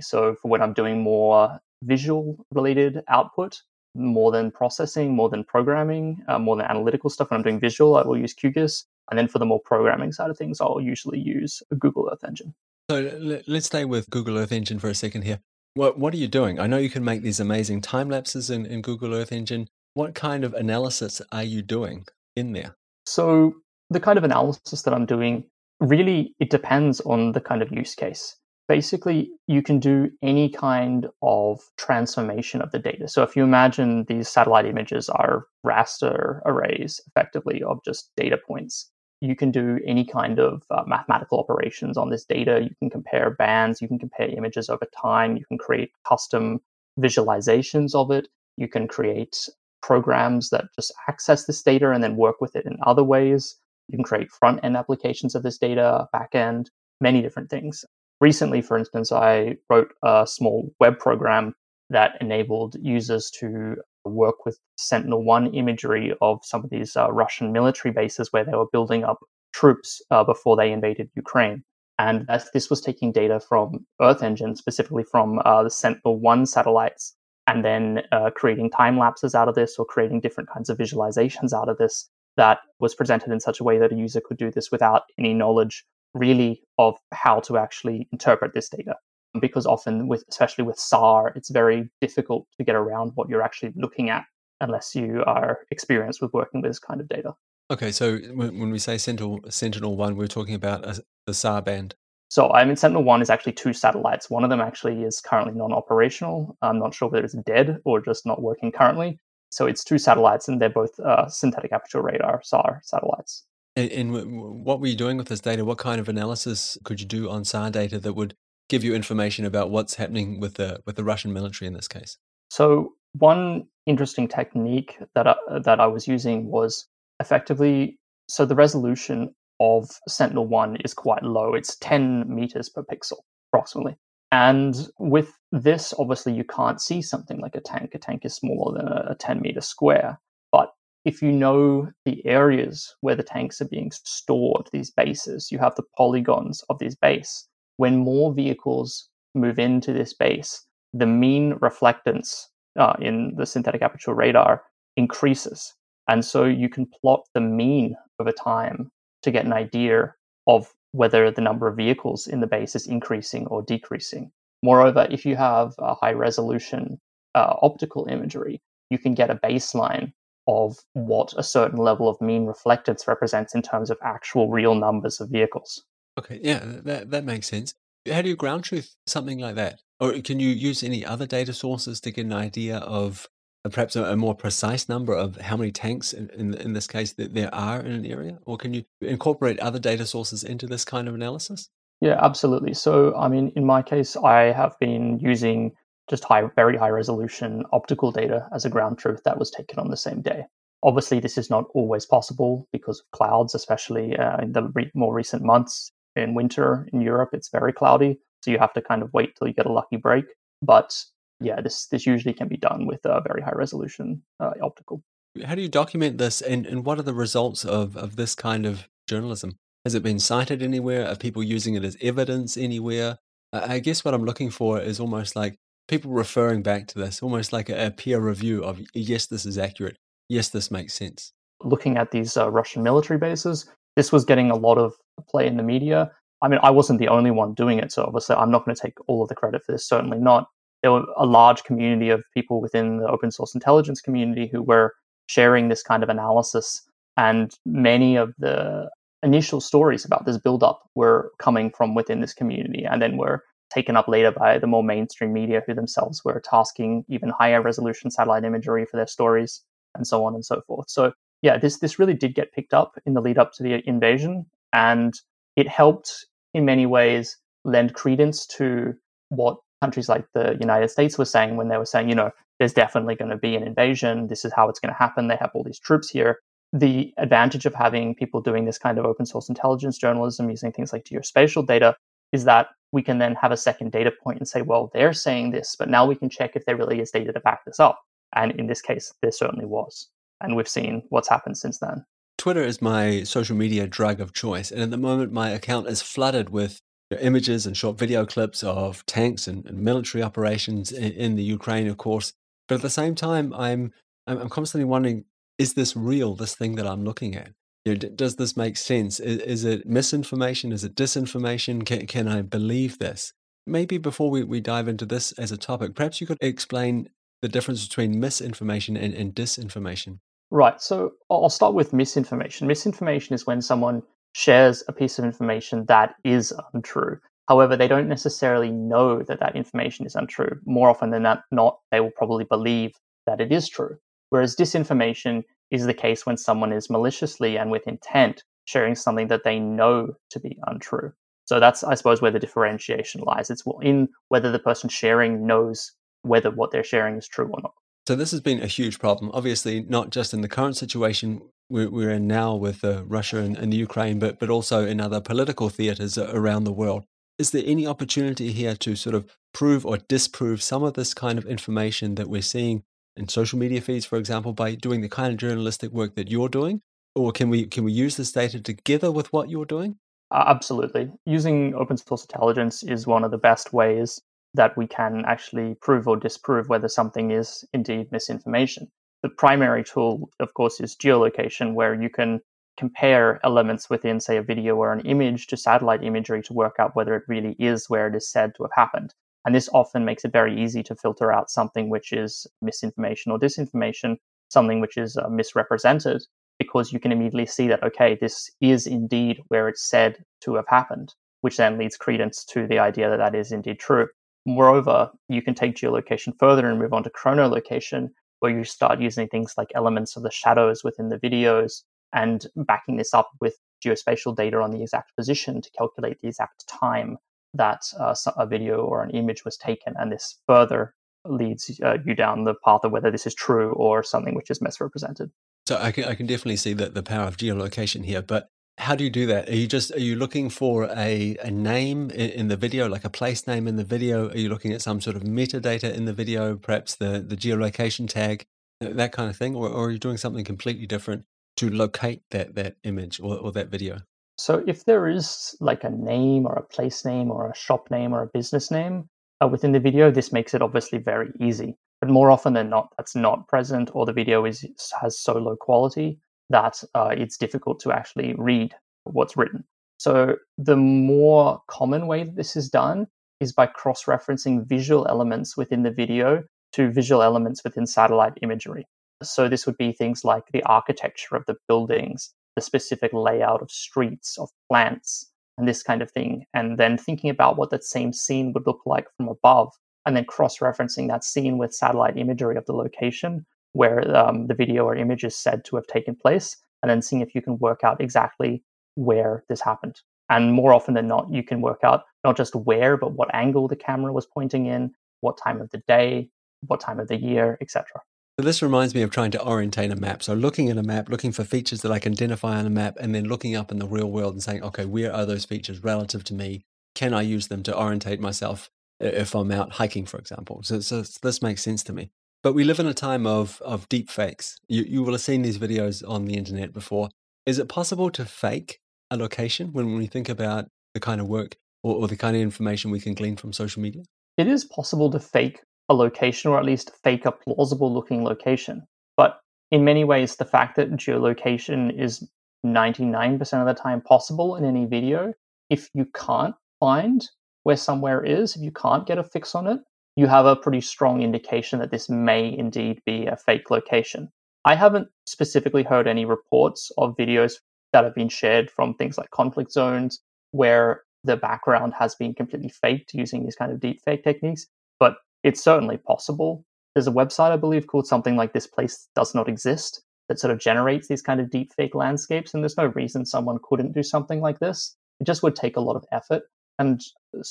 So 0.00 0.36
for 0.40 0.48
when 0.48 0.62
I'm 0.62 0.72
doing 0.72 1.02
more 1.02 1.58
visual 1.82 2.46
related 2.52 3.02
output, 3.08 3.60
more 3.96 4.30
than 4.30 4.50
processing, 4.50 5.14
more 5.14 5.28
than 5.28 5.44
programming, 5.44 6.22
uh, 6.28 6.38
more 6.38 6.56
than 6.56 6.66
analytical 6.66 7.10
stuff. 7.10 7.30
When 7.30 7.38
I'm 7.38 7.44
doing 7.44 7.60
visual, 7.60 7.96
I 7.96 8.02
will 8.02 8.18
use 8.18 8.34
QGIS. 8.34 8.84
And 9.10 9.18
then 9.18 9.28
for 9.28 9.38
the 9.38 9.44
more 9.44 9.60
programming 9.60 10.12
side 10.12 10.30
of 10.30 10.38
things, 10.38 10.60
I'll 10.60 10.80
usually 10.80 11.18
use 11.18 11.62
Google 11.78 12.08
Earth 12.10 12.24
Engine. 12.24 12.54
So 12.90 13.40
let's 13.46 13.66
stay 13.66 13.84
with 13.84 14.10
Google 14.10 14.38
Earth 14.38 14.52
Engine 14.52 14.78
for 14.78 14.88
a 14.88 14.94
second 14.94 15.22
here. 15.22 15.40
What 15.74 15.98
what 15.98 16.14
are 16.14 16.18
you 16.18 16.28
doing? 16.28 16.60
I 16.60 16.68
know 16.68 16.78
you 16.78 16.88
can 16.88 17.04
make 17.04 17.22
these 17.22 17.40
amazing 17.40 17.80
time 17.80 18.08
lapses 18.08 18.48
in, 18.48 18.64
in 18.64 18.80
Google 18.80 19.12
Earth 19.12 19.32
Engine. 19.32 19.68
What 19.94 20.14
kind 20.14 20.44
of 20.44 20.54
analysis 20.54 21.20
are 21.32 21.42
you 21.42 21.62
doing 21.62 22.06
in 22.36 22.52
there? 22.52 22.76
So 23.06 23.54
the 23.90 24.00
kind 24.00 24.16
of 24.16 24.24
analysis 24.24 24.82
that 24.82 24.94
I'm 24.94 25.06
doing 25.06 25.44
really 25.80 26.34
it 26.38 26.50
depends 26.50 27.00
on 27.00 27.32
the 27.32 27.40
kind 27.40 27.60
of 27.60 27.72
use 27.72 27.96
case. 27.96 28.36
Basically, 28.68 29.30
you 29.46 29.62
can 29.62 29.78
do 29.78 30.10
any 30.22 30.48
kind 30.48 31.06
of 31.20 31.60
transformation 31.76 32.62
of 32.62 32.70
the 32.70 32.78
data. 32.78 33.08
So 33.08 33.22
if 33.22 33.36
you 33.36 33.42
imagine 33.42 34.04
these 34.08 34.28
satellite 34.28 34.64
images 34.64 35.10
are 35.10 35.46
raster 35.66 36.40
arrays 36.46 37.00
effectively 37.08 37.62
of 37.62 37.80
just 37.84 38.10
data 38.16 38.38
points, 38.38 38.90
you 39.24 39.34
can 39.34 39.50
do 39.50 39.80
any 39.86 40.04
kind 40.04 40.38
of 40.38 40.64
uh, 40.70 40.82
mathematical 40.86 41.38
operations 41.38 41.96
on 41.96 42.10
this 42.10 42.24
data. 42.24 42.60
You 42.62 42.74
can 42.78 42.90
compare 42.90 43.30
bands, 43.30 43.80
you 43.80 43.88
can 43.88 43.98
compare 43.98 44.28
images 44.28 44.68
over 44.68 44.86
time, 45.00 45.36
you 45.36 45.44
can 45.46 45.58
create 45.58 45.92
custom 46.06 46.60
visualizations 47.00 47.94
of 47.94 48.10
it, 48.10 48.28
you 48.56 48.68
can 48.68 48.86
create 48.86 49.48
programs 49.82 50.50
that 50.50 50.66
just 50.74 50.92
access 51.08 51.46
this 51.46 51.62
data 51.62 51.90
and 51.90 52.02
then 52.02 52.16
work 52.16 52.40
with 52.40 52.54
it 52.56 52.66
in 52.66 52.76
other 52.86 53.04
ways. 53.04 53.56
You 53.88 53.98
can 53.98 54.04
create 54.04 54.30
front 54.30 54.60
end 54.62 54.76
applications 54.76 55.34
of 55.34 55.42
this 55.42 55.58
data, 55.58 56.06
back 56.12 56.34
end, 56.34 56.70
many 57.00 57.20
different 57.20 57.50
things. 57.50 57.84
Recently, 58.20 58.62
for 58.62 58.78
instance, 58.78 59.12
I 59.12 59.56
wrote 59.68 59.92
a 60.02 60.26
small 60.26 60.72
web 60.80 60.98
program 60.98 61.54
that 61.90 62.16
enabled 62.20 62.76
users 62.80 63.30
to 63.40 63.76
work 64.04 64.44
with 64.44 64.58
Sentinel 64.76 65.24
1 65.24 65.54
imagery 65.54 66.14
of 66.20 66.40
some 66.42 66.64
of 66.64 66.70
these 66.70 66.96
uh, 66.96 67.10
Russian 67.10 67.52
military 67.52 67.92
bases 67.92 68.32
where 68.32 68.44
they 68.44 68.54
were 68.54 68.66
building 68.72 69.04
up 69.04 69.18
troops 69.52 70.02
uh, 70.10 70.24
before 70.24 70.56
they 70.56 70.72
invaded 70.72 71.10
Ukraine. 71.14 71.62
And 71.98 72.26
this 72.52 72.70
was 72.70 72.80
taking 72.80 73.12
data 73.12 73.38
from 73.38 73.86
Earth 74.00 74.22
Engine, 74.22 74.56
specifically 74.56 75.04
from 75.04 75.40
uh, 75.44 75.62
the 75.62 75.70
Sentinel 75.70 76.18
1 76.18 76.46
satellites, 76.46 77.14
and 77.46 77.64
then 77.64 78.02
uh, 78.10 78.30
creating 78.34 78.70
time 78.70 78.98
lapses 78.98 79.34
out 79.34 79.48
of 79.48 79.54
this 79.54 79.76
or 79.78 79.84
creating 79.84 80.20
different 80.20 80.50
kinds 80.50 80.70
of 80.70 80.78
visualizations 80.78 81.52
out 81.52 81.68
of 81.68 81.78
this 81.78 82.10
that 82.36 82.58
was 82.80 82.94
presented 82.94 83.30
in 83.30 83.38
such 83.38 83.60
a 83.60 83.64
way 83.64 83.78
that 83.78 83.92
a 83.92 83.96
user 83.96 84.20
could 84.20 84.36
do 84.36 84.50
this 84.50 84.72
without 84.72 85.02
any 85.18 85.34
knowledge 85.34 85.84
really 86.14 86.62
of 86.78 86.96
how 87.12 87.40
to 87.40 87.58
actually 87.58 88.08
interpret 88.12 88.54
this 88.54 88.68
data 88.68 88.94
because 89.40 89.66
often 89.66 90.08
with 90.08 90.24
especially 90.28 90.64
with 90.64 90.78
SAR, 90.78 91.32
it's 91.36 91.50
very 91.50 91.90
difficult 92.00 92.46
to 92.58 92.64
get 92.64 92.74
around 92.74 93.12
what 93.14 93.28
you're 93.28 93.42
actually 93.42 93.72
looking 93.76 94.10
at 94.10 94.24
unless 94.60 94.94
you 94.94 95.22
are 95.26 95.60
experienced 95.70 96.22
with 96.22 96.32
working 96.32 96.62
with 96.62 96.70
this 96.70 96.78
kind 96.78 97.00
of 97.00 97.08
data. 97.08 97.34
Okay, 97.70 97.92
so 97.92 98.18
when 98.34 98.70
we 98.70 98.78
say 98.78 98.98
Sentinel 98.98 99.40
Sentinel 99.48 99.96
One, 99.96 100.16
we're 100.16 100.26
talking 100.26 100.54
about 100.54 100.84
a, 100.84 101.02
the 101.26 101.34
SAR 101.34 101.62
band. 101.62 101.94
So 102.28 102.50
I 102.50 102.64
mean, 102.64 102.76
Sentinel 102.76 103.04
One 103.04 103.22
is 103.22 103.30
actually 103.30 103.52
two 103.52 103.72
satellites. 103.72 104.28
One 104.30 104.44
of 104.44 104.50
them 104.50 104.60
actually 104.60 105.02
is 105.02 105.20
currently 105.20 105.54
non-operational. 105.54 106.56
I'm 106.62 106.78
not 106.78 106.94
sure 106.94 107.08
whether 107.08 107.24
it's 107.24 107.34
dead 107.34 107.78
or 107.84 108.00
just 108.00 108.26
not 108.26 108.42
working 108.42 108.70
currently. 108.70 109.18
So 109.50 109.66
it's 109.66 109.84
two 109.84 109.98
satellites, 109.98 110.48
and 110.48 110.60
they're 110.60 110.68
both 110.68 110.98
uh, 111.00 111.28
synthetic 111.28 111.72
aperture 111.72 112.02
radar 112.02 112.42
SAR 112.42 112.80
satellites. 112.84 113.44
And, 113.76 113.90
and 113.90 114.64
what 114.64 114.80
were 114.80 114.86
you 114.86 114.96
doing 114.96 115.16
with 115.16 115.28
this 115.28 115.40
data? 115.40 115.64
What 115.64 115.78
kind 115.78 116.00
of 116.00 116.08
analysis 116.08 116.76
could 116.84 117.00
you 117.00 117.06
do 117.06 117.30
on 117.30 117.44
SAR 117.44 117.70
data 117.70 117.98
that 117.98 118.14
would 118.14 118.34
give 118.68 118.84
you 118.84 118.94
information 118.94 119.44
about 119.44 119.70
what's 119.70 119.94
happening 119.94 120.40
with 120.40 120.54
the 120.54 120.80
with 120.86 120.96
the 120.96 121.04
Russian 121.04 121.32
military 121.32 121.66
in 121.66 121.74
this 121.74 121.88
case? 121.88 122.18
So 122.50 122.92
one 123.12 123.66
interesting 123.86 124.28
technique 124.28 124.98
that 125.14 125.26
I, 125.26 125.34
that 125.64 125.80
I 125.80 125.86
was 125.86 126.08
using 126.08 126.50
was 126.50 126.86
effectively 127.20 127.98
so 128.28 128.44
the 128.46 128.54
resolution 128.54 129.34
of 129.60 129.88
Sentinel 130.08 130.46
One 130.46 130.76
is 130.76 130.94
quite 130.94 131.22
low. 131.22 131.54
It's 131.54 131.76
10 131.76 132.24
meters 132.28 132.68
per 132.68 132.82
pixel 132.82 133.18
approximately. 133.52 133.96
And 134.32 134.88
with 134.98 135.32
this, 135.52 135.94
obviously, 135.96 136.32
you 136.32 136.44
can't 136.44 136.80
see 136.80 137.02
something 137.02 137.40
like 137.40 137.54
a 137.54 137.60
tank. 137.60 137.94
A 137.94 137.98
tank 137.98 138.24
is 138.24 138.34
smaller 138.34 138.76
than 138.76 138.88
a 138.88 139.14
10 139.14 139.40
meter 139.40 139.60
square. 139.60 140.18
But 140.50 140.72
if 141.04 141.22
you 141.22 141.30
know 141.30 141.88
the 142.04 142.24
areas 142.26 142.94
where 143.00 143.14
the 143.14 143.22
tanks 143.22 143.60
are 143.60 143.68
being 143.68 143.92
stored, 143.92 144.68
these 144.72 144.90
bases, 144.90 145.52
you 145.52 145.58
have 145.58 145.76
the 145.76 145.84
polygons 145.96 146.64
of 146.68 146.78
these 146.80 146.96
base, 146.96 147.46
when 147.76 147.96
more 147.96 148.32
vehicles 148.32 149.08
move 149.34 149.58
into 149.58 149.92
this 149.92 150.14
base, 150.14 150.64
the 150.92 151.06
mean 151.06 151.54
reflectance 151.54 152.46
uh, 152.78 152.94
in 153.00 153.34
the 153.36 153.46
synthetic 153.46 153.82
aperture 153.82 154.14
radar 154.14 154.62
increases. 154.96 155.74
And 156.08 156.24
so 156.24 156.44
you 156.44 156.68
can 156.68 156.86
plot 156.86 157.24
the 157.34 157.40
mean 157.40 157.96
over 158.20 158.32
time 158.32 158.90
to 159.22 159.30
get 159.30 159.44
an 159.44 159.52
idea 159.52 160.14
of 160.46 160.72
whether 160.92 161.30
the 161.30 161.40
number 161.40 161.66
of 161.66 161.76
vehicles 161.76 162.26
in 162.26 162.40
the 162.40 162.46
base 162.46 162.76
is 162.76 162.86
increasing 162.86 163.46
or 163.48 163.62
decreasing. 163.62 164.30
Moreover, 164.62 165.08
if 165.10 165.26
you 165.26 165.34
have 165.36 165.74
a 165.78 165.94
high 165.94 166.12
resolution 166.12 167.00
uh, 167.34 167.54
optical 167.62 168.06
imagery, 168.08 168.62
you 168.90 168.98
can 168.98 169.14
get 169.14 169.30
a 169.30 169.34
baseline 169.34 170.12
of 170.46 170.76
what 170.92 171.34
a 171.36 171.42
certain 171.42 171.78
level 171.78 172.08
of 172.08 172.20
mean 172.20 172.46
reflectance 172.46 173.08
represents 173.08 173.54
in 173.54 173.62
terms 173.62 173.90
of 173.90 173.98
actual 174.02 174.50
real 174.50 174.74
numbers 174.74 175.20
of 175.20 175.30
vehicles. 175.30 175.84
Okay, 176.18 176.40
yeah, 176.42 176.60
that 176.84 177.10
that 177.10 177.24
makes 177.24 177.48
sense. 177.48 177.74
How 178.10 178.22
do 178.22 178.28
you 178.28 178.36
ground 178.36 178.64
truth 178.64 178.96
something 179.06 179.38
like 179.38 179.56
that? 179.56 179.80
Or 180.00 180.12
can 180.20 180.40
you 180.40 180.48
use 180.48 180.82
any 180.82 181.04
other 181.04 181.26
data 181.26 181.52
sources 181.52 182.00
to 182.00 182.10
get 182.10 182.26
an 182.26 182.32
idea 182.32 182.78
of 182.78 183.28
uh, 183.64 183.70
perhaps 183.70 183.96
a, 183.96 184.04
a, 184.04 184.16
more 184.16 184.34
precise 184.34 184.88
number 184.88 185.14
of 185.14 185.36
how 185.40 185.56
many 185.56 185.72
tanks 185.72 186.12
in, 186.12 186.28
in, 186.30 186.54
in 186.54 186.72
this 186.74 186.86
case 186.86 187.12
that 187.14 187.32
there 187.32 187.54
are 187.54 187.80
in 187.80 187.92
an 187.92 188.06
area? 188.06 188.38
Or 188.44 188.58
can 188.58 188.74
you 188.74 188.84
incorporate 189.00 189.58
other 189.60 189.78
data 189.78 190.04
sources 190.06 190.44
into 190.44 190.66
this 190.66 190.84
kind 190.84 191.08
of 191.08 191.14
analysis? 191.14 191.70
Yeah, 192.00 192.18
absolutely. 192.20 192.74
So, 192.74 193.16
I 193.16 193.28
mean, 193.28 193.52
in 193.56 193.64
my 193.64 193.80
case, 193.80 194.16
I 194.16 194.52
have 194.52 194.78
been 194.78 195.18
using 195.20 195.72
just 196.10 196.24
high, 196.24 196.42
very 196.54 196.76
high 196.76 196.90
resolution 196.90 197.64
optical 197.72 198.12
data 198.12 198.46
as 198.52 198.66
a 198.66 198.70
ground 198.70 198.98
truth 198.98 199.22
that 199.24 199.38
was 199.38 199.50
taken 199.50 199.78
on 199.78 199.88
the 199.88 199.96
same 199.96 200.20
day. 200.20 200.44
Obviously, 200.82 201.18
this 201.18 201.38
is 201.38 201.48
not 201.48 201.64
always 201.72 202.04
possible 202.04 202.68
because 202.72 203.00
of 203.00 203.10
clouds, 203.12 203.54
especially 203.54 204.14
uh, 204.18 204.36
in 204.42 204.52
the 204.52 204.64
re- 204.74 204.90
more 204.94 205.14
recent 205.14 205.42
months 205.42 205.92
in 206.16 206.34
winter 206.34 206.88
in 206.92 207.00
Europe, 207.00 207.30
it's 207.32 207.48
very 207.48 207.72
cloudy, 207.72 208.18
so 208.42 208.50
you 208.50 208.58
have 208.58 208.72
to 208.74 208.82
kind 208.82 209.02
of 209.02 209.12
wait 209.12 209.36
till 209.36 209.48
you 209.48 209.54
get 209.54 209.66
a 209.66 209.72
lucky 209.72 209.96
break. 209.96 210.24
But 210.62 210.94
yeah, 211.40 211.60
this 211.60 211.86
this 211.86 212.06
usually 212.06 212.34
can 212.34 212.48
be 212.48 212.56
done 212.56 212.86
with 212.86 213.00
a 213.04 213.20
very 213.20 213.42
high 213.42 213.54
resolution 213.54 214.22
uh, 214.40 214.52
optical. 214.62 215.02
How 215.44 215.54
do 215.54 215.62
you 215.62 215.68
document 215.68 216.18
this, 216.18 216.40
and, 216.40 216.64
and 216.66 216.84
what 216.84 216.98
are 216.98 217.02
the 217.02 217.14
results 217.14 217.64
of, 217.64 217.96
of 217.96 218.16
this 218.16 218.34
kind 218.34 218.66
of 218.66 218.88
journalism? 219.08 219.58
Has 219.84 219.94
it 219.94 220.02
been 220.02 220.20
cited 220.20 220.62
anywhere? 220.62 221.08
Are 221.08 221.16
people 221.16 221.42
using 221.42 221.74
it 221.74 221.84
as 221.84 221.96
evidence 222.00 222.56
anywhere? 222.56 223.18
I 223.52 223.80
guess 223.80 224.04
what 224.04 224.14
I'm 224.14 224.24
looking 224.24 224.50
for 224.50 224.80
is 224.80 224.98
almost 224.98 225.36
like 225.36 225.56
people 225.88 226.10
referring 226.12 226.62
back 226.62 226.86
to 226.88 226.98
this, 226.98 227.22
almost 227.22 227.52
like 227.52 227.68
a, 227.68 227.86
a 227.86 227.90
peer 227.90 228.20
review 228.20 228.62
of 228.64 228.80
yes, 228.94 229.26
this 229.26 229.44
is 229.44 229.58
accurate. 229.58 229.96
Yes, 230.28 230.48
this 230.48 230.70
makes 230.70 230.94
sense. 230.94 231.32
Looking 231.62 231.96
at 231.96 232.10
these 232.10 232.36
uh, 232.36 232.50
Russian 232.50 232.82
military 232.82 233.18
bases, 233.18 233.68
this 233.96 234.10
was 234.10 234.24
getting 234.24 234.50
a 234.50 234.56
lot 234.56 234.78
of 234.78 234.94
play 235.22 235.46
in 235.46 235.56
the 235.56 235.62
media. 235.62 236.10
I 236.42 236.48
mean, 236.48 236.60
I 236.62 236.70
wasn't 236.70 236.98
the 236.98 237.08
only 237.08 237.30
one 237.30 237.54
doing 237.54 237.78
it, 237.78 237.92
so 237.92 238.04
obviously 238.04 238.36
I'm 238.36 238.50
not 238.50 238.64
going 238.64 238.74
to 238.74 238.80
take 238.80 238.94
all 239.08 239.22
of 239.22 239.28
the 239.28 239.34
credit 239.34 239.64
for 239.64 239.72
this, 239.72 239.86
certainly 239.86 240.18
not. 240.18 240.48
There 240.82 240.92
were 240.92 241.06
a 241.16 241.24
large 241.24 241.64
community 241.64 242.10
of 242.10 242.22
people 242.34 242.60
within 242.60 242.98
the 242.98 243.08
open 243.08 243.30
source 243.30 243.54
intelligence 243.54 244.00
community 244.00 244.48
who 244.52 244.62
were 244.62 244.92
sharing 245.26 245.68
this 245.68 245.82
kind 245.82 246.02
of 246.02 246.10
analysis, 246.10 246.82
and 247.16 247.54
many 247.64 248.16
of 248.16 248.34
the 248.38 248.90
initial 249.22 249.60
stories 249.60 250.04
about 250.04 250.26
this 250.26 250.36
buildup 250.36 250.82
were 250.94 251.32
coming 251.38 251.70
from 251.70 251.94
within 251.94 252.20
this 252.20 252.34
community 252.34 252.84
and 252.84 253.00
then 253.00 253.16
were 253.16 253.42
taken 253.72 253.96
up 253.96 254.06
later 254.06 254.30
by 254.30 254.58
the 254.58 254.66
more 254.66 254.84
mainstream 254.84 255.32
media 255.32 255.62
who 255.66 255.74
themselves 255.74 256.24
were 256.24 256.40
tasking 256.40 257.04
even 257.08 257.30
higher 257.30 257.62
resolution 257.62 258.10
satellite 258.10 258.44
imagery 258.44 258.84
for 258.84 258.98
their 258.98 259.06
stories 259.06 259.62
and 259.94 260.06
so 260.06 260.24
on 260.24 260.34
and 260.34 260.44
so 260.44 260.60
forth. 260.66 260.88
So 260.90 261.12
yeah, 261.42 261.58
this 261.58 261.78
this 261.78 261.98
really 261.98 262.14
did 262.14 262.34
get 262.34 262.52
picked 262.52 262.74
up 262.74 262.98
in 263.06 263.14
the 263.14 263.20
lead 263.20 263.38
up 263.38 263.52
to 263.54 263.62
the 263.62 263.86
invasion, 263.88 264.46
and 264.74 265.14
it 265.56 265.68
helped 265.68 266.26
in 266.52 266.64
many 266.66 266.84
ways 266.84 267.38
lend 267.64 267.94
credence 267.94 268.46
to 268.46 268.92
what 269.30 269.56
countries 269.80 270.08
like 270.08 270.26
the 270.34 270.56
United 270.60 270.90
States 270.90 271.16
were 271.16 271.24
saying 271.24 271.56
when 271.56 271.68
they 271.68 271.78
were 271.78 271.86
saying, 271.86 272.08
you 272.08 272.14
know, 272.14 272.30
there's 272.58 272.72
definitely 272.72 273.14
going 273.14 273.30
to 273.30 273.36
be 273.36 273.54
an 273.54 273.62
invasion. 273.62 274.26
This 274.26 274.44
is 274.44 274.52
how 274.52 274.68
it's 274.68 274.80
going 274.80 274.92
to 274.92 274.98
happen. 274.98 275.28
They 275.28 275.36
have 275.36 275.50
all 275.54 275.64
these 275.64 275.78
troops 275.78 276.10
here. 276.10 276.40
The 276.72 277.14
advantage 277.18 277.66
of 277.66 277.74
having 277.74 278.14
people 278.16 278.40
doing 278.40 278.64
this 278.64 278.78
kind 278.78 278.98
of 278.98 279.06
open 279.06 279.26
source 279.26 279.48
intelligence 279.48 279.96
journalism 279.96 280.50
using 280.50 280.72
things 280.72 280.92
like 280.92 281.04
geospatial 281.04 281.66
data 281.66 281.96
is 282.32 282.44
that 282.44 282.68
we 282.92 283.02
can 283.02 283.18
then 283.18 283.34
have 283.36 283.52
a 283.52 283.56
second 283.56 283.92
data 283.92 284.10
point 284.22 284.38
and 284.38 284.48
say, 284.48 284.62
well, 284.62 284.90
they're 284.92 285.12
saying 285.12 285.52
this, 285.52 285.76
but 285.76 285.88
now 285.88 286.04
we 286.04 286.16
can 286.16 286.28
check 286.28 286.56
if 286.56 286.64
there 286.64 286.76
really 286.76 287.00
is 287.00 287.10
data 287.12 287.32
to 287.32 287.40
back 287.40 287.64
this 287.64 287.78
up. 287.78 288.00
And 288.34 288.52
in 288.52 288.66
this 288.66 288.82
case, 288.82 289.12
there 289.22 289.30
certainly 289.30 289.66
was. 289.66 290.08
And 290.40 290.56
we've 290.56 290.68
seen 290.68 291.02
what's 291.10 291.28
happened 291.28 291.56
since 291.56 291.78
then. 291.78 292.04
Twitter 292.44 292.62
is 292.62 292.82
my 292.82 293.22
social 293.22 293.56
media 293.56 293.86
drug 293.86 294.20
of 294.20 294.34
choice. 294.34 294.70
And 294.70 294.82
at 294.82 294.90
the 294.90 294.98
moment, 294.98 295.32
my 295.32 295.48
account 295.48 295.88
is 295.88 296.02
flooded 296.02 296.50
with 296.50 296.78
images 297.18 297.64
and 297.64 297.74
short 297.74 297.98
video 297.98 298.26
clips 298.26 298.62
of 298.62 299.06
tanks 299.06 299.48
and, 299.48 299.64
and 299.64 299.78
military 299.78 300.22
operations 300.22 300.92
in, 300.92 301.12
in, 301.12 301.36
the 301.36 301.42
Ukraine, 301.42 301.86
of 301.86 301.96
course. 301.96 302.34
But 302.68 302.74
at 302.74 302.82
the 302.82 302.90
same 302.90 303.14
time, 303.14 303.54
I'm, 303.54 303.94
I'm 304.26 304.50
constantly 304.50 304.84
wondering 304.84 305.24
is 305.56 305.72
this 305.72 305.96
real, 305.96 306.34
this 306.34 306.54
thing 306.54 306.74
that 306.74 306.86
I'm 306.86 307.02
looking 307.02 307.34
at? 307.34 307.52
You 307.86 307.94
know, 307.94 308.10
does 308.10 308.36
this 308.36 308.58
make 308.58 308.76
sense? 308.76 309.20
Is, 309.20 309.38
is, 309.38 309.64
it 309.64 309.86
misinformation? 309.86 310.70
Is 310.70 310.84
it 310.84 310.94
disinformation? 310.94 311.86
Can, 311.86 312.06
can 312.06 312.28
I 312.28 312.42
believe 312.42 312.98
this? 312.98 313.32
Maybe 313.66 313.96
before 313.96 314.28
we, 314.28 314.44
we 314.44 314.60
dive 314.60 314.86
into 314.86 315.06
this 315.06 315.32
as 315.38 315.50
a 315.50 315.56
topic, 315.56 315.94
perhaps 315.94 316.20
you 316.20 316.26
could 316.26 316.36
explain 316.42 317.08
the 317.40 317.48
difference 317.48 317.88
between 317.88 318.20
misinformation 318.20 318.98
and, 318.98 319.14
and 319.14 319.34
disinformation. 319.34 320.18
Right. 320.50 320.80
So 320.80 321.12
I'll 321.30 321.48
start 321.50 321.74
with 321.74 321.92
misinformation. 321.92 322.66
Misinformation 322.66 323.34
is 323.34 323.46
when 323.46 323.60
someone 323.60 324.02
shares 324.34 324.82
a 324.88 324.92
piece 324.92 325.18
of 325.18 325.24
information 325.24 325.86
that 325.86 326.14
is 326.24 326.52
untrue. 326.72 327.18
However, 327.48 327.76
they 327.76 327.88
don't 327.88 328.08
necessarily 328.08 328.70
know 328.70 329.22
that 329.22 329.40
that 329.40 329.56
information 329.56 330.06
is 330.06 330.14
untrue. 330.14 330.60
More 330.64 330.88
often 330.88 331.10
than 331.10 331.26
not 331.50 331.78
they 331.90 332.00
will 332.00 332.10
probably 332.10 332.44
believe 332.44 332.92
that 333.26 333.40
it 333.40 333.52
is 333.52 333.68
true. 333.68 333.96
Whereas 334.30 334.56
disinformation 334.56 335.42
is 335.70 335.86
the 335.86 335.94
case 335.94 336.24
when 336.24 336.36
someone 336.36 336.72
is 336.72 336.90
maliciously 336.90 337.58
and 337.58 337.70
with 337.70 337.86
intent 337.86 338.42
sharing 338.64 338.94
something 338.94 339.28
that 339.28 339.44
they 339.44 339.58
know 339.58 340.14
to 340.30 340.40
be 340.40 340.58
untrue. 340.66 341.12
So 341.46 341.60
that's, 341.60 341.84
I 341.84 341.94
suppose, 341.94 342.22
where 342.22 342.30
the 342.30 342.38
differentiation 342.38 343.20
lies. 343.22 343.50
It's 343.50 343.62
in 343.82 344.08
whether 344.28 344.50
the 344.50 344.58
person 344.58 344.88
sharing 344.88 345.46
knows 345.46 345.92
whether 346.22 346.50
what 346.50 346.70
they're 346.70 346.84
sharing 346.84 347.16
is 347.16 347.28
true 347.28 347.50
or 347.52 347.60
not. 347.62 347.74
So 348.06 348.14
this 348.14 348.32
has 348.32 348.40
been 348.40 348.62
a 348.62 348.66
huge 348.66 348.98
problem. 348.98 349.30
Obviously, 349.32 349.80
not 349.80 350.10
just 350.10 350.34
in 350.34 350.42
the 350.42 350.48
current 350.48 350.76
situation 350.76 351.40
we're, 351.70 352.10
in 352.10 352.26
now 352.26 352.54
with 352.54 352.84
uh, 352.84 353.02
Russia 353.04 353.38
and, 353.38 353.56
and 353.56 353.72
the 353.72 353.78
Ukraine, 353.78 354.18
but 354.18 354.38
but 354.38 354.50
also 354.50 354.86
in 354.86 355.00
other 355.00 355.20
political 355.20 355.70
theaters 355.70 356.18
around 356.18 356.64
the 356.64 356.72
world. 356.72 357.04
Is 357.38 357.50
there 357.50 357.62
any 357.64 357.86
opportunity 357.86 358.52
here 358.52 358.76
to 358.76 358.94
sort 358.94 359.14
of 359.14 359.26
prove 359.52 359.86
or 359.86 359.96
disprove 359.96 360.62
some 360.62 360.82
of 360.84 360.94
this 360.94 361.14
kind 361.14 361.38
of 361.38 361.46
information 361.46 362.14
that 362.16 362.28
we're 362.28 362.42
seeing 362.42 362.84
in 363.16 363.28
social 363.28 363.58
media 363.58 363.80
feeds, 363.80 364.04
for 364.04 364.18
example, 364.18 364.52
by 364.52 364.74
doing 364.74 365.00
the 365.00 365.08
kind 365.08 365.32
of 365.32 365.38
journalistic 365.38 365.90
work 365.90 366.14
that 366.16 366.30
you're 366.30 366.48
doing? 366.48 366.82
Or 367.14 367.32
can 367.32 367.48
we 367.48 367.64
can 367.64 367.84
we 367.84 367.92
use 367.92 368.16
this 368.16 368.32
data 368.32 368.60
together 368.60 369.10
with 369.10 369.32
what 369.32 369.48
you're 369.48 369.64
doing? 369.64 369.96
Absolutely. 370.32 371.10
Using 371.24 371.74
open 371.74 371.96
source 371.96 372.24
intelligence 372.24 372.82
is 372.82 373.06
one 373.06 373.24
of 373.24 373.30
the 373.30 373.38
best 373.38 373.72
ways 373.72 374.20
that 374.54 374.76
we 374.76 374.86
can 374.86 375.24
actually 375.26 375.74
prove 375.82 376.06
or 376.08 376.16
disprove 376.16 376.68
whether 376.68 376.88
something 376.88 377.30
is 377.30 377.64
indeed 377.72 378.10
misinformation. 378.12 378.90
The 379.22 379.28
primary 379.28 379.84
tool, 379.84 380.30
of 380.40 380.54
course, 380.54 380.80
is 380.80 380.96
geolocation, 380.96 381.74
where 381.74 382.00
you 382.00 382.08
can 382.08 382.40
compare 382.76 383.40
elements 383.44 383.88
within, 383.88 384.20
say, 384.20 384.36
a 384.36 384.42
video 384.42 384.76
or 384.76 384.92
an 384.92 385.00
image 385.00 385.46
to 385.48 385.56
satellite 385.56 386.02
imagery 386.02 386.42
to 386.42 386.52
work 386.52 386.76
out 386.78 386.94
whether 386.94 387.14
it 387.14 387.24
really 387.28 387.56
is 387.58 387.88
where 387.88 388.08
it 388.08 388.14
is 388.14 388.30
said 388.30 388.54
to 388.56 388.64
have 388.64 388.72
happened. 388.74 389.14
And 389.44 389.54
this 389.54 389.68
often 389.72 390.04
makes 390.04 390.24
it 390.24 390.32
very 390.32 390.60
easy 390.60 390.82
to 390.84 390.96
filter 390.96 391.32
out 391.32 391.50
something 391.50 391.88
which 391.90 392.12
is 392.12 392.46
misinformation 392.62 393.30
or 393.30 393.38
disinformation, 393.38 394.16
something 394.48 394.80
which 394.80 394.96
is 394.96 395.16
uh, 395.16 395.28
misrepresented, 395.28 396.22
because 396.58 396.92
you 396.92 397.00
can 397.00 397.12
immediately 397.12 397.46
see 397.46 397.68
that, 397.68 397.82
okay, 397.82 398.16
this 398.20 398.50
is 398.60 398.86
indeed 398.86 399.40
where 399.48 399.68
it's 399.68 399.88
said 399.88 400.24
to 400.42 400.54
have 400.54 400.68
happened, 400.68 401.14
which 401.42 401.56
then 401.56 401.78
leads 401.78 401.96
credence 401.96 402.44
to 402.46 402.66
the 402.66 402.78
idea 402.78 403.10
that 403.10 403.18
that 403.18 403.34
is 403.34 403.52
indeed 403.52 403.78
true. 403.78 404.08
Moreover, 404.46 405.10
you 405.28 405.42
can 405.42 405.54
take 405.54 405.74
geolocation 405.74 406.32
further 406.38 406.68
and 406.68 406.78
move 406.78 406.92
on 406.92 407.02
to 407.04 407.10
chronolocation, 407.10 408.10
where 408.40 408.56
you 408.56 408.64
start 408.64 409.00
using 409.00 409.28
things 409.28 409.54
like 409.56 409.68
elements 409.74 410.16
of 410.16 410.22
the 410.22 410.30
shadows 410.30 410.84
within 410.84 411.08
the 411.08 411.18
videos 411.18 411.82
and 412.12 412.46
backing 412.56 412.96
this 412.96 413.14
up 413.14 413.30
with 413.40 413.56
geospatial 413.84 414.36
data 414.36 414.60
on 414.60 414.70
the 414.70 414.82
exact 414.82 415.16
position 415.16 415.62
to 415.62 415.70
calculate 415.76 416.18
the 416.20 416.28
exact 416.28 416.66
time 416.68 417.16
that 417.54 417.80
uh, 417.98 418.14
a 418.36 418.46
video 418.46 418.82
or 418.82 419.02
an 419.02 419.10
image 419.10 419.44
was 419.44 419.56
taken. 419.56 419.94
And 419.96 420.12
this 420.12 420.38
further 420.46 420.94
leads 421.24 421.80
uh, 421.82 421.98
you 422.04 422.14
down 422.14 422.44
the 422.44 422.54
path 422.64 422.80
of 422.84 422.92
whether 422.92 423.10
this 423.10 423.26
is 423.26 423.34
true 423.34 423.72
or 423.72 424.02
something 424.02 424.34
which 424.34 424.50
is 424.50 424.60
misrepresented. 424.60 425.30
So 425.66 425.78
I 425.80 425.92
can, 425.92 426.04
I 426.04 426.14
can 426.14 426.26
definitely 426.26 426.56
see 426.56 426.74
that 426.74 426.94
the 426.94 427.02
power 427.02 427.26
of 427.26 427.38
geolocation 427.38 428.04
here. 428.04 428.20
But 428.20 428.48
how 428.78 428.94
do 428.94 429.04
you 429.04 429.10
do 429.10 429.26
that? 429.26 429.48
Are 429.48 429.54
you 429.54 429.66
just 429.66 429.92
are 429.92 430.00
you 430.00 430.16
looking 430.16 430.50
for 430.50 430.84
a, 430.96 431.36
a 431.42 431.50
name 431.50 432.10
in, 432.10 432.30
in, 432.30 432.48
the 432.48 432.56
video, 432.56 432.88
like 432.88 433.04
a 433.04 433.10
place 433.10 433.46
name 433.46 433.68
in 433.68 433.76
the 433.76 433.84
video? 433.84 434.28
Are 434.28 434.36
you 434.36 434.48
looking 434.48 434.72
at 434.72 434.82
some 434.82 435.00
sort 435.00 435.16
of 435.16 435.22
metadata 435.22 435.92
in 435.92 436.04
the 436.04 436.12
video, 436.12 436.56
perhaps 436.56 436.96
the, 436.96 437.24
the 437.26 437.36
geolocation 437.36 438.08
tag, 438.08 438.46
that 438.80 439.12
kind 439.12 439.30
of 439.30 439.36
thing? 439.36 439.54
Or, 439.54 439.68
or 439.68 439.86
are 439.86 439.90
you 439.90 439.98
doing 439.98 440.16
something 440.16 440.44
completely 440.44 440.86
different 440.86 441.24
to 441.56 441.70
locate 441.70 442.22
that, 442.30 442.56
that 442.56 442.76
image 442.82 443.20
or, 443.20 443.36
or 443.36 443.52
that 443.52 443.68
video? 443.68 443.98
So 444.36 444.64
if 444.66 444.84
there 444.84 445.08
is 445.08 445.56
like 445.60 445.84
a 445.84 445.90
name 445.90 446.44
or 446.44 446.54
a 446.54 446.62
place 446.62 447.04
name 447.04 447.30
or 447.30 447.48
a 447.48 447.54
shop 447.54 447.90
name 447.90 448.12
or 448.12 448.22
a 448.22 448.26
business 448.26 448.70
name 448.70 449.08
uh, 449.40 449.46
within 449.46 449.70
the 449.72 449.80
video, 449.80 450.10
this 450.10 450.32
makes 450.32 450.52
it 450.52 450.62
obviously 450.62 450.98
very 450.98 451.30
easy. 451.40 451.76
But 452.00 452.10
more 452.10 452.30
often 452.30 452.54
than 452.54 452.70
not, 452.70 452.92
that's 452.98 453.14
not 453.14 453.46
present, 453.46 453.90
or 453.94 454.04
the 454.04 454.12
video 454.12 454.44
is 454.44 454.66
has 455.00 455.18
so 455.18 455.34
low 455.34 455.56
quality 455.56 456.18
that 456.50 456.82
uh, 456.94 457.14
it's 457.16 457.36
difficult 457.36 457.80
to 457.80 457.92
actually 457.92 458.34
read 458.36 458.74
what's 459.04 459.36
written. 459.36 459.64
So 459.98 460.36
the 460.58 460.76
more 460.76 461.62
common 461.68 462.06
way 462.06 462.24
that 462.24 462.36
this 462.36 462.56
is 462.56 462.68
done 462.68 463.06
is 463.40 463.52
by 463.52 463.66
cross-referencing 463.66 464.66
visual 464.66 465.06
elements 465.08 465.56
within 465.56 465.82
the 465.82 465.90
video 465.90 466.42
to 466.72 466.90
visual 466.90 467.22
elements 467.22 467.62
within 467.64 467.86
satellite 467.86 468.34
imagery. 468.42 468.86
So 469.22 469.48
this 469.48 469.66
would 469.66 469.78
be 469.78 469.92
things 469.92 470.24
like 470.24 470.44
the 470.52 470.62
architecture 470.64 471.36
of 471.36 471.46
the 471.46 471.56
buildings, 471.68 472.34
the 472.56 472.62
specific 472.62 473.12
layout 473.12 473.62
of 473.62 473.70
streets, 473.70 474.36
of 474.38 474.50
plants, 474.68 475.30
and 475.56 475.68
this 475.68 475.82
kind 475.82 476.02
of 476.02 476.10
thing. 476.10 476.44
And 476.52 476.78
then 476.78 476.98
thinking 476.98 477.30
about 477.30 477.56
what 477.56 477.70
that 477.70 477.84
same 477.84 478.12
scene 478.12 478.52
would 478.52 478.66
look 478.66 478.80
like 478.84 479.06
from 479.16 479.28
above, 479.28 479.72
and 480.04 480.16
then 480.16 480.24
cross-referencing 480.24 481.08
that 481.08 481.24
scene 481.24 481.58
with 481.58 481.72
satellite 481.72 482.18
imagery 482.18 482.56
of 482.56 482.66
the 482.66 482.74
location 482.74 483.46
where 483.74 484.16
um, 484.16 484.46
the 484.46 484.54
video 484.54 484.84
or 484.86 484.96
image 484.96 485.24
is 485.24 485.36
said 485.36 485.64
to 485.66 485.76
have 485.76 485.86
taken 485.86 486.16
place, 486.16 486.56
and 486.82 486.90
then 486.90 487.02
seeing 487.02 487.20
if 487.20 487.34
you 487.34 487.42
can 487.42 487.58
work 487.58 487.84
out 487.84 488.00
exactly 488.00 488.62
where 488.94 489.44
this 489.48 489.60
happened. 489.60 490.00
And 490.30 490.52
more 490.52 490.72
often 490.72 490.94
than 490.94 491.08
not, 491.08 491.30
you 491.30 491.42
can 491.42 491.60
work 491.60 491.80
out 491.84 492.04
not 492.24 492.36
just 492.36 492.54
where, 492.54 492.96
but 492.96 493.12
what 493.12 493.34
angle 493.34 493.68
the 493.68 493.76
camera 493.76 494.12
was 494.12 494.26
pointing 494.26 494.66
in, 494.66 494.92
what 495.20 495.36
time 495.36 495.60
of 495.60 495.70
the 495.70 495.82
day, 495.86 496.30
what 496.66 496.80
time 496.80 496.98
of 496.98 497.08
the 497.08 497.16
year, 497.16 497.58
etc. 497.60 498.00
So 498.38 498.44
this 498.44 498.62
reminds 498.62 498.94
me 498.94 499.02
of 499.02 499.10
trying 499.10 499.30
to 499.32 499.46
orientate 499.46 499.92
a 499.92 499.96
map. 499.96 500.22
So 500.22 500.34
looking 500.34 500.70
at 500.70 500.78
a 500.78 500.82
map, 500.82 501.08
looking 501.08 501.30
for 501.30 501.44
features 501.44 501.82
that 501.82 501.92
I 501.92 501.98
can 501.98 502.12
identify 502.12 502.56
on 502.56 502.66
a 502.66 502.70
map, 502.70 502.96
and 503.00 503.14
then 503.14 503.24
looking 503.24 503.54
up 503.54 503.70
in 503.70 503.78
the 503.78 503.86
real 503.86 504.10
world 504.10 504.34
and 504.34 504.42
saying, 504.42 504.62
okay, 504.62 504.84
where 504.84 505.12
are 505.12 505.26
those 505.26 505.44
features 505.44 505.84
relative 505.84 506.24
to 506.24 506.34
me? 506.34 506.64
Can 506.94 507.12
I 507.12 507.22
use 507.22 507.48
them 507.48 507.62
to 507.64 507.76
orientate 507.76 508.20
myself 508.20 508.70
if 509.00 509.34
I'm 509.34 509.52
out 509.52 509.72
hiking, 509.72 510.06
for 510.06 510.18
example? 510.18 510.62
So, 510.62 510.80
so 510.80 511.02
this 511.22 511.42
makes 511.42 511.62
sense 511.62 511.82
to 511.84 511.92
me. 511.92 512.10
But 512.44 512.52
we 512.52 512.62
live 512.62 512.78
in 512.78 512.86
a 512.86 512.92
time 512.92 513.26
of, 513.26 513.62
of 513.62 513.88
deep 513.88 514.10
fakes. 514.10 514.58
You, 514.68 514.82
you 514.82 515.02
will 515.02 515.12
have 515.12 515.22
seen 515.22 515.40
these 515.40 515.56
videos 515.56 516.06
on 516.06 516.26
the 516.26 516.34
internet 516.34 516.74
before. 516.74 517.08
Is 517.46 517.58
it 517.58 517.70
possible 517.70 518.10
to 518.10 518.26
fake 518.26 518.80
a 519.10 519.16
location 519.16 519.72
when 519.72 519.96
we 519.96 520.06
think 520.06 520.28
about 520.28 520.66
the 520.92 521.00
kind 521.00 521.22
of 521.22 521.26
work 521.26 521.56
or, 521.82 521.94
or 521.94 522.06
the 522.06 522.18
kind 522.18 522.36
of 522.36 522.42
information 522.42 522.90
we 522.90 523.00
can 523.00 523.14
glean 523.14 523.36
from 523.36 523.54
social 523.54 523.80
media? 523.80 524.02
It 524.36 524.46
is 524.46 524.62
possible 524.62 525.10
to 525.12 525.18
fake 525.18 525.62
a 525.88 525.94
location 525.94 526.50
or 526.50 526.58
at 526.58 526.66
least 526.66 526.90
fake 527.02 527.24
a 527.24 527.32
plausible 527.32 527.92
looking 527.92 528.24
location. 528.24 528.82
But 529.16 529.40
in 529.70 529.82
many 529.82 530.04
ways, 530.04 530.36
the 530.36 530.44
fact 530.44 530.76
that 530.76 530.90
geolocation 530.92 531.98
is 531.98 532.28
99% 532.66 533.40
of 533.54 533.66
the 533.66 533.72
time 533.72 534.02
possible 534.02 534.56
in 534.56 534.66
any 534.66 534.84
video, 534.84 535.32
if 535.70 535.88
you 535.94 536.06
can't 536.14 536.54
find 536.78 537.26
where 537.62 537.78
somewhere 537.78 538.22
is, 538.22 538.54
if 538.54 538.60
you 538.60 538.70
can't 538.70 539.06
get 539.06 539.16
a 539.16 539.24
fix 539.24 539.54
on 539.54 539.66
it, 539.66 539.80
you 540.16 540.26
have 540.26 540.46
a 540.46 540.56
pretty 540.56 540.80
strong 540.80 541.22
indication 541.22 541.78
that 541.80 541.90
this 541.90 542.08
may 542.08 542.56
indeed 542.56 543.00
be 543.04 543.26
a 543.26 543.36
fake 543.36 543.70
location. 543.70 544.30
I 544.64 544.74
haven't 544.74 545.08
specifically 545.26 545.82
heard 545.82 546.06
any 546.06 546.24
reports 546.24 546.90
of 546.96 547.16
videos 547.16 547.54
that 547.92 548.04
have 548.04 548.14
been 548.14 548.28
shared 548.28 548.70
from 548.70 548.94
things 548.94 549.18
like 549.18 549.30
conflict 549.30 549.72
zones 549.72 550.20
where 550.52 551.02
the 551.24 551.36
background 551.36 551.94
has 551.98 552.14
been 552.14 552.34
completely 552.34 552.68
faked 552.68 553.14
using 553.14 553.44
these 553.44 553.56
kind 553.56 553.72
of 553.72 553.80
deep 553.80 554.00
fake 554.04 554.24
techniques, 554.24 554.66
but 554.98 555.16
it's 555.42 555.62
certainly 555.62 555.96
possible. 555.96 556.64
There's 556.94 557.06
a 557.08 557.12
website, 557.12 557.50
I 557.50 557.56
believe, 557.56 557.86
called 557.86 558.06
something 558.06 558.36
like 558.36 558.52
This 558.52 558.66
Place 558.66 559.08
Does 559.16 559.34
Not 559.34 559.48
Exist 559.48 560.02
that 560.28 560.38
sort 560.38 560.52
of 560.52 560.60
generates 560.60 561.08
these 561.08 561.22
kind 561.22 561.40
of 561.40 561.50
deep 561.50 561.72
fake 561.74 561.94
landscapes. 561.94 562.54
And 562.54 562.62
there's 562.62 562.76
no 562.76 562.86
reason 562.86 563.26
someone 563.26 563.58
couldn't 563.62 563.92
do 563.92 564.02
something 564.02 564.40
like 564.40 564.60
this. 564.60 564.96
It 565.20 565.26
just 565.26 565.42
would 565.42 565.56
take 565.56 565.76
a 565.76 565.80
lot 565.80 565.96
of 565.96 566.04
effort. 566.12 566.42
And 566.78 567.00